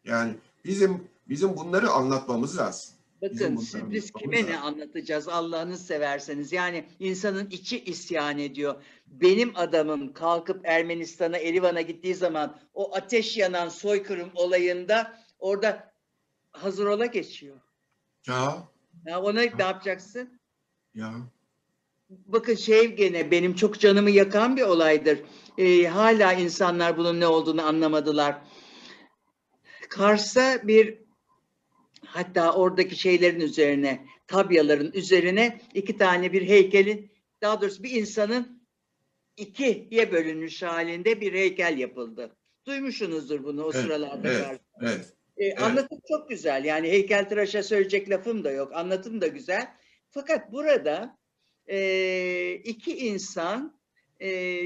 [0.03, 0.35] Yani
[0.65, 2.95] bizim bizim bunları anlatmamız lazım.
[3.23, 6.53] Bakın siz- biz kime ne anlatacağız Allah'ını severseniz.
[6.53, 8.83] Yani insanın içi isyan ediyor.
[9.07, 15.93] Benim adamım kalkıp Ermenistan'a, Erivan'a gittiği zaman o ateş yanan soykırım olayında orada
[16.51, 17.57] hazır ola geçiyor.
[18.27, 18.67] Ya
[19.05, 20.39] Ya ona ne yapacaksın?
[20.95, 21.13] Ya.
[22.09, 25.19] Bakın şey gene benim çok canımı yakan bir olaydır.
[25.57, 28.41] Ee, hala insanlar bunun ne olduğunu anlamadılar.
[29.89, 31.02] Kars'ta bir
[32.13, 37.11] hatta oradaki şeylerin üzerine, tabyaların üzerine iki tane bir heykelin,
[37.41, 38.63] daha doğrusu bir insanın
[39.37, 42.35] ikiye bölünmüş halinde bir heykel yapıldı.
[42.65, 44.31] Duymuşsunuzdur bunu o Evet, sıralarda.
[44.33, 44.61] evet.
[44.81, 45.13] Evet.
[45.37, 46.65] E, Anlatım çok güzel.
[46.65, 48.71] Yani heykeltıraşa söyleyecek lafım da yok.
[48.73, 49.67] Anlatım da güzel.
[50.09, 51.17] Fakat burada
[51.67, 53.79] e, iki insan
[54.21, 54.61] e,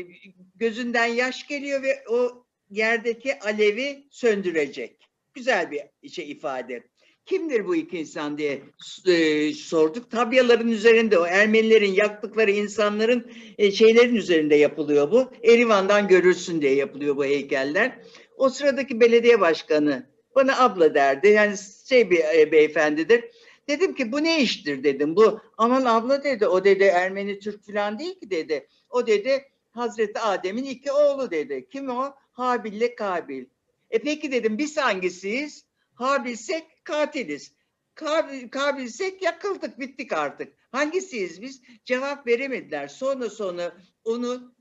[0.56, 5.10] gözünden yaş geliyor ve o yerdeki alevi söndürecek.
[5.34, 6.84] Güzel bir şey ifade.
[7.28, 8.62] Kimdir bu iki insan diye
[9.08, 10.12] e, sorduk.
[10.12, 15.32] Tabyaların üzerinde o Ermenilerin yaktıkları insanların e, şeylerin üzerinde yapılıyor bu.
[15.44, 18.00] Erivan'dan görülsün diye yapılıyor bu heykeller.
[18.38, 21.28] O sıradaki belediye başkanı bana abla derdi.
[21.28, 21.56] Yani
[21.90, 23.24] şey bir e, beyefendidir.
[23.68, 25.16] Dedim ki bu ne iştir dedim.
[25.16, 26.48] Bu aman abla dedi.
[26.48, 28.68] O dedi Ermeni Türk falan değil ki dedi.
[28.90, 31.68] O dedi Hazreti Adem'in iki oğlu dedi.
[31.72, 32.14] Kim o?
[32.32, 33.46] Habil'le Kabil.
[33.90, 35.66] E peki dedim biz hangisiyiz?
[35.94, 37.54] Habilsek katiliz.
[37.96, 40.54] Kabil, Kabilsek yakıldık bittik artık.
[40.72, 41.62] Hangisiyiz biz?
[41.86, 42.88] Cevap veremediler.
[42.88, 44.56] Sonra sonra onu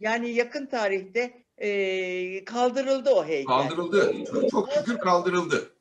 [0.00, 3.46] yani yakın tarihte e, kaldırıldı o heykel.
[3.46, 4.14] Kaldırıldı.
[4.50, 5.72] Çok, şükür kaldırıldı.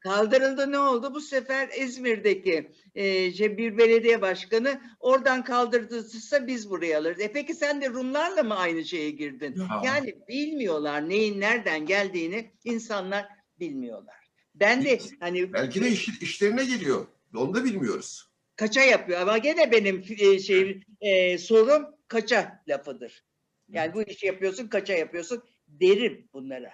[0.00, 1.14] Kaldırıldı ne oldu?
[1.14, 7.20] Bu sefer İzmir'deki e, bir belediye başkanı oradan kaldırdıysa biz buraya alırız.
[7.20, 9.54] E peki sen de Rumlarla mı aynı şeye girdin?
[9.58, 9.82] Ya.
[9.84, 13.28] Yani bilmiyorlar neyin nereden geldiğini insanlar
[13.60, 14.23] bilmiyorlar.
[14.54, 17.06] Ben de hani Belki de iş, işlerine geliyor.
[17.36, 18.28] Onu da bilmiyoruz.
[18.56, 23.24] kaça yapıyor ama gene benim e, şey e, sorum kaça lafıdır.
[23.68, 26.72] Yani bu işi yapıyorsun kaça yapıyorsun derim bunlara.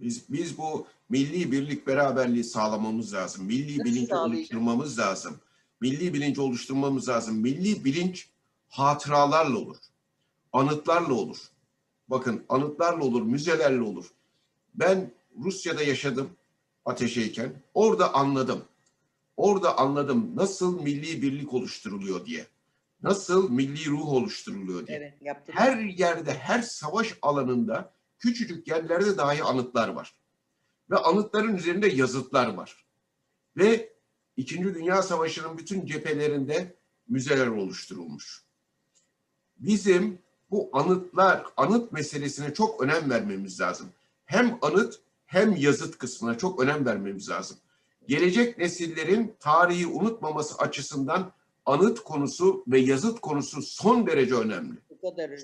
[0.00, 3.46] Biz, biz bu milli birlik beraberliği sağlamamız lazım.
[3.46, 5.40] Milli Nasıl bilinç oluşturmamız lazım.
[5.80, 7.40] Milli bilinç oluşturmamız lazım.
[7.40, 8.28] Milli bilinç
[8.68, 9.76] hatıralarla olur.
[10.52, 11.38] Anıtlarla olur.
[12.08, 14.06] Bakın anıtlarla olur, müzelerle olur.
[14.74, 15.10] Ben
[15.44, 16.30] Rusya'da yaşadım
[16.84, 17.52] ateşeyken.
[17.74, 18.64] Orada anladım.
[19.36, 22.46] Orada anladım nasıl milli birlik oluşturuluyor diye.
[23.02, 24.98] Nasıl milli ruh oluşturuluyor diye.
[24.98, 25.54] Evet yaptım.
[25.58, 30.14] Her yerde, her savaş alanında küçücük yerlerde dahi anıtlar var.
[30.90, 32.84] Ve anıtların üzerinde yazıtlar var.
[33.56, 33.92] Ve
[34.36, 36.76] İkinci Dünya Savaşı'nın bütün cephelerinde
[37.08, 38.44] müzeler oluşturulmuş.
[39.56, 40.18] Bizim
[40.50, 43.88] bu anıtlar, anıt meselesine çok önem vermemiz lazım.
[44.24, 47.56] Hem anıt hem yazıt kısmına çok önem vermemiz lazım.
[48.08, 51.32] Gelecek nesillerin tarihi unutmaması açısından
[51.66, 54.76] anıt konusu ve yazıt konusu son derece önemli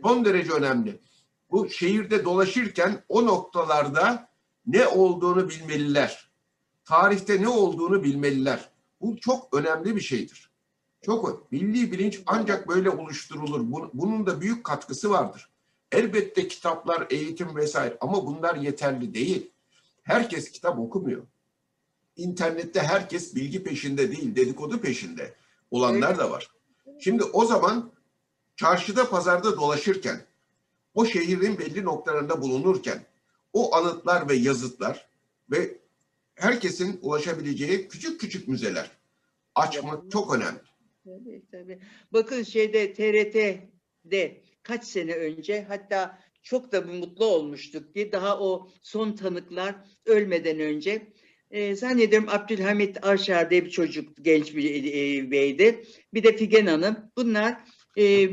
[0.03, 1.01] son derece önemli.
[1.51, 4.29] Bu şehirde dolaşırken o noktalarda
[4.67, 6.31] ne olduğunu bilmeliler.
[6.85, 8.69] Tarihte ne olduğunu bilmeliler.
[9.01, 10.51] Bu çok önemli bir şeydir.
[11.03, 13.61] Çok milli bilinç ancak böyle oluşturulur.
[13.73, 15.49] Bu- Bunun da büyük katkısı vardır.
[15.93, 19.51] Elbette kitaplar, eğitim vesaire ama bunlar yeterli değil.
[20.05, 21.27] Herkes kitap okumuyor.
[22.17, 25.35] İnternette herkes bilgi peşinde değil, dedikodu peşinde
[25.71, 26.49] olanlar da var.
[27.01, 27.93] Şimdi o zaman
[28.57, 30.21] çarşıda pazarda dolaşırken
[30.95, 33.05] o şehrin belli noktalarında bulunurken
[33.53, 35.09] o anıtlar ve yazıtlar
[35.51, 35.79] ve
[36.35, 38.91] herkesin ulaşabileceği küçük küçük müzeler
[39.55, 40.61] açmak çok önemli.
[41.05, 41.79] Tabii tabii.
[42.13, 49.13] Bakın şeyde TRT'de kaç sene önce hatta çok da mutlu olmuştuk ki daha o son
[49.13, 49.75] tanıklar
[50.07, 51.13] ölmeden önce
[51.51, 55.85] e, zannediyorum Abdülhamit Arşar diye bir çocuk genç bir e, beydi.
[56.15, 56.97] Bir de Figen Hanım.
[57.17, 57.61] Bunlar
[57.99, 58.29] e,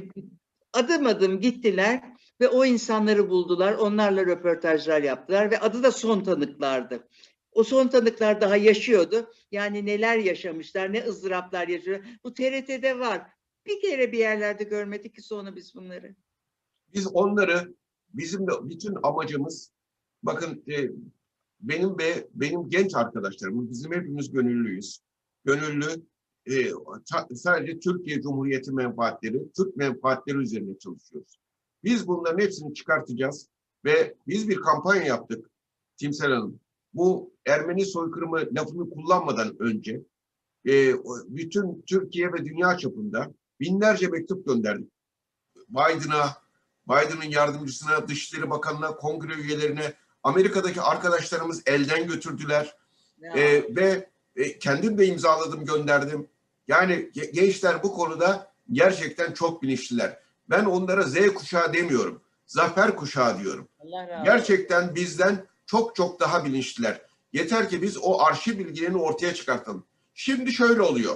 [0.73, 2.01] adım adım gittiler
[2.41, 3.73] ve o insanları buldular.
[3.73, 7.07] Onlarla röportajlar yaptılar ve adı da son tanıklardı.
[7.51, 9.31] O son tanıklar daha yaşıyordu.
[9.51, 12.05] Yani neler yaşamışlar, ne ızdıraplar yaşıyor.
[12.23, 13.21] Bu TRT'de var.
[13.65, 16.15] Bir kere bir yerlerde görmedik ki sonra biz bunları.
[16.93, 17.75] Biz onları
[18.13, 19.71] bizim de bütün amacımız
[20.23, 20.89] bakın e,
[21.61, 24.99] benim ve benim genç arkadaşlarımız bizim hepimiz gönüllüyüz.
[25.45, 25.87] Gönüllü
[26.45, 26.71] e,
[27.11, 31.39] ta- sadece Türkiye Cumhuriyeti menfaatleri, Türk menfaatleri üzerine çalışıyoruz.
[31.83, 33.49] Biz bunların hepsini çıkartacağız
[33.85, 35.49] ve biz bir kampanya yaptık
[35.97, 36.59] Timsel Hanım.
[36.93, 40.01] Bu Ermeni soykırımı lafını kullanmadan önce
[40.67, 40.93] e,
[41.27, 44.91] bütün Türkiye ve dünya çapında binlerce mektup gönderdik.
[45.69, 46.27] Biden'a,
[46.89, 49.93] Biden'ın yardımcısına, Dışişleri Bakanı'na, kongre üyelerine,
[50.23, 52.75] Amerika'daki arkadaşlarımız elden götürdüler.
[53.19, 56.27] Ya, Ee, ve e, kendim de imzaladım, gönderdim.
[56.67, 60.19] Yani ge- gençler bu konuda gerçekten çok bilinçliler.
[60.49, 62.21] Ben onlara Z kuşağı demiyorum.
[62.45, 63.67] Zafer kuşağı diyorum.
[64.25, 67.01] Gerçekten bizden çok çok daha bilinçliler.
[67.33, 69.85] Yeter ki biz o arşiv bilgilerini ortaya çıkartalım.
[70.13, 71.15] Şimdi şöyle oluyor.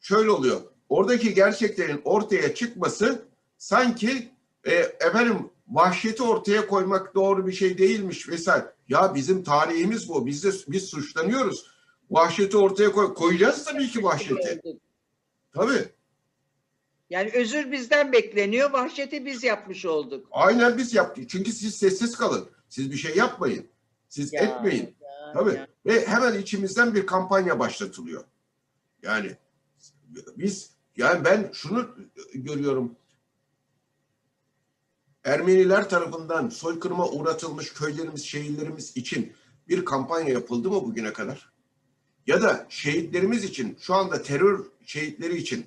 [0.00, 0.60] Şöyle oluyor.
[0.88, 3.28] Oradaki gerçeklerin ortaya çıkması
[3.58, 4.32] sanki
[4.66, 8.72] e, efendim vahşeti ortaya koymak doğru bir şey değilmiş vesaire.
[8.88, 10.26] Ya bizim tarihimiz bu.
[10.26, 11.66] Biz de biz suçlanıyoruz.
[12.10, 14.62] Vahşeti ortaya koy koyacağız tabii ki vahşeti.
[15.52, 15.88] Tabii.
[17.10, 20.28] Yani özür bizden bekleniyor, vahşeti biz yapmış olduk.
[20.30, 21.30] Aynen biz yaptık.
[21.30, 22.48] Çünkü siz sessiz kalın.
[22.68, 23.66] Siz bir şey yapmayın.
[24.08, 24.96] Siz Ya, etmeyin.
[25.02, 25.54] ya, Tabii.
[25.54, 25.66] ya.
[25.86, 28.24] Ve hemen içimizden bir kampanya başlatılıyor.
[29.02, 29.36] Yani
[30.36, 31.88] biz yani ben şunu
[32.34, 32.96] görüyorum.
[35.26, 39.32] Ermeniler tarafından soykırıma uğratılmış köylerimiz, şehirlerimiz için
[39.68, 41.52] bir kampanya yapıldı mı bugüne kadar?
[42.26, 45.66] Ya da şehitlerimiz için, şu anda terör şehitleri için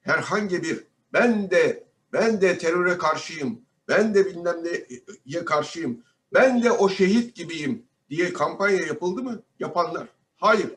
[0.00, 6.02] herhangi bir ben de ben de teröre karşıyım, ben de bilmem neye karşıyım,
[6.34, 9.42] ben de o şehit gibiyim diye kampanya yapıldı mı?
[9.60, 10.08] Yapanlar.
[10.36, 10.70] Hayır.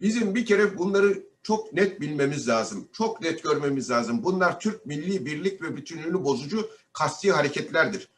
[0.00, 2.88] Bizim bir kere bunları çok net bilmemiz lazım.
[2.92, 4.24] Çok net görmemiz lazım.
[4.24, 8.08] Bunlar Türk milli birlik ve bütünlüğünü bozucu kasti hareketlerdir.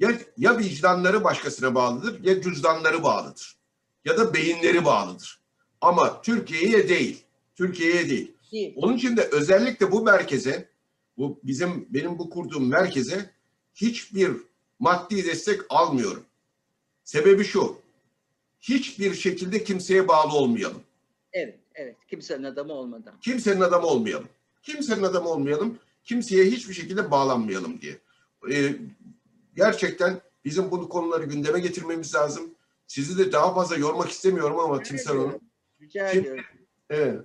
[0.00, 3.56] Ya, ya vicdanları başkasına bağlıdır ya cüzdanları bağlıdır.
[4.04, 5.40] Ya da beyinleri bağlıdır.
[5.80, 7.24] Ama Türkiye'ye değil.
[7.56, 8.32] Türkiye'ye değil.
[8.52, 8.72] Değil.
[8.76, 10.68] Onun için de özellikle bu merkeze,
[11.18, 13.30] bu bizim benim bu kurduğum merkeze
[13.74, 14.32] hiçbir
[14.78, 16.24] maddi destek almıyorum.
[17.04, 17.78] Sebebi şu.
[18.60, 20.82] Hiçbir şekilde kimseye bağlı olmayalım.
[21.32, 21.96] Evet, evet.
[22.08, 23.20] Kimsenin adamı olmadan.
[23.20, 24.28] Kimsenin adamı olmayalım.
[24.62, 25.78] Kimsenin adamı olmayalım.
[26.04, 27.98] Kimseye hiçbir şekilde bağlanmayalım diye.
[28.52, 28.76] Ee,
[29.56, 32.54] gerçekten bizim bu konuları gündeme getirmemiz lazım.
[32.86, 35.40] Sizi de daha fazla yormak istemiyorum ama Timsel Hanım.
[35.80, 36.44] Rica Şimdi- ediyorum.
[36.90, 37.20] Evet.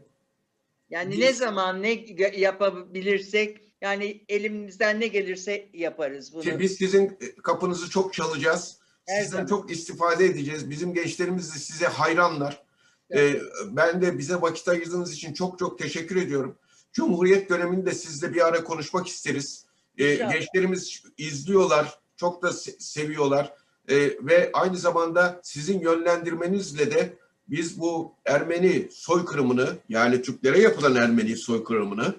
[0.90, 2.06] Yani Biz- ne zaman ne
[2.38, 6.42] yapabilirsek yani elimizden ne gelirse yaparız bunu.
[6.42, 8.78] Ki biz sizin kapınızı çok çalacağız.
[9.08, 9.48] Her Sizden zaman.
[9.48, 10.70] çok istifade edeceğiz.
[10.70, 12.64] Bizim gençlerimiz de size hayranlar.
[13.10, 13.36] Evet.
[13.36, 13.42] Ee,
[13.76, 16.58] ben de bize vakit ayırdığınız için çok çok teşekkür ediyorum.
[16.94, 19.66] Cumhuriyet döneminde sizle bir ara konuşmak isteriz.
[19.98, 20.32] İnşallah.
[20.34, 23.54] gençlerimiz izliyorlar, çok da se- seviyorlar.
[23.90, 27.14] Ee, ve aynı zamanda sizin yönlendirmenizle de
[27.48, 32.16] biz bu Ermeni soykırımını yani Türklere yapılan Ermeni soykırımını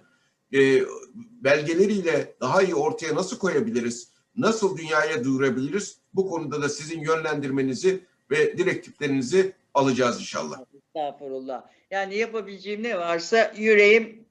[0.55, 0.83] e,
[1.19, 4.09] belgeleriyle daha iyi ortaya nasıl koyabiliriz?
[4.37, 5.99] Nasıl dünyaya duyurabiliriz?
[6.15, 10.61] Bu konuda da sizin yönlendirmenizi ve direktiflerinizi alacağız inşallah.
[10.75, 11.65] Estağfurullah.
[11.91, 14.25] Yani yapabileceğim ne varsa yüreğim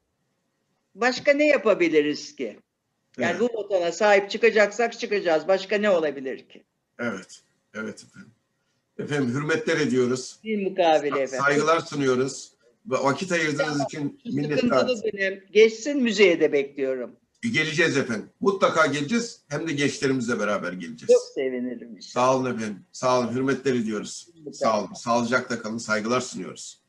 [0.95, 2.59] başka ne yapabiliriz ki?
[3.19, 3.53] Yani Evet.
[3.53, 5.47] bu vatana sahip çıkacaksak çıkacağız.
[5.47, 6.63] Başka ne olabilir ki?
[6.99, 7.41] Evet,
[7.73, 8.31] evet efendim.
[8.99, 10.39] Efendim hürmetler ediyoruz.
[10.43, 11.45] Bir mukabele efendim.
[11.45, 12.53] Saygılar sunuyoruz.
[12.85, 14.57] Vakit ayırdığınız için Şu minnettar.
[14.57, 17.11] sıkıntılı dönem geçsin müzeye de bekliyorum.
[17.53, 18.29] Geleceğiz efendim.
[18.41, 19.41] Mutlaka geleceğiz.
[19.49, 21.11] Hem de gençlerimizle beraber geleceğiz.
[21.13, 22.01] Çok sevinirim.
[22.01, 22.79] Sağ olun efendim.
[22.91, 23.33] Sağ olun.
[23.33, 24.27] Hürmetler ediyoruz.
[24.53, 24.93] Sağ olun.
[24.93, 25.77] Sağlıcakla kalın.
[25.77, 26.82] Saygılar sunuyoruz.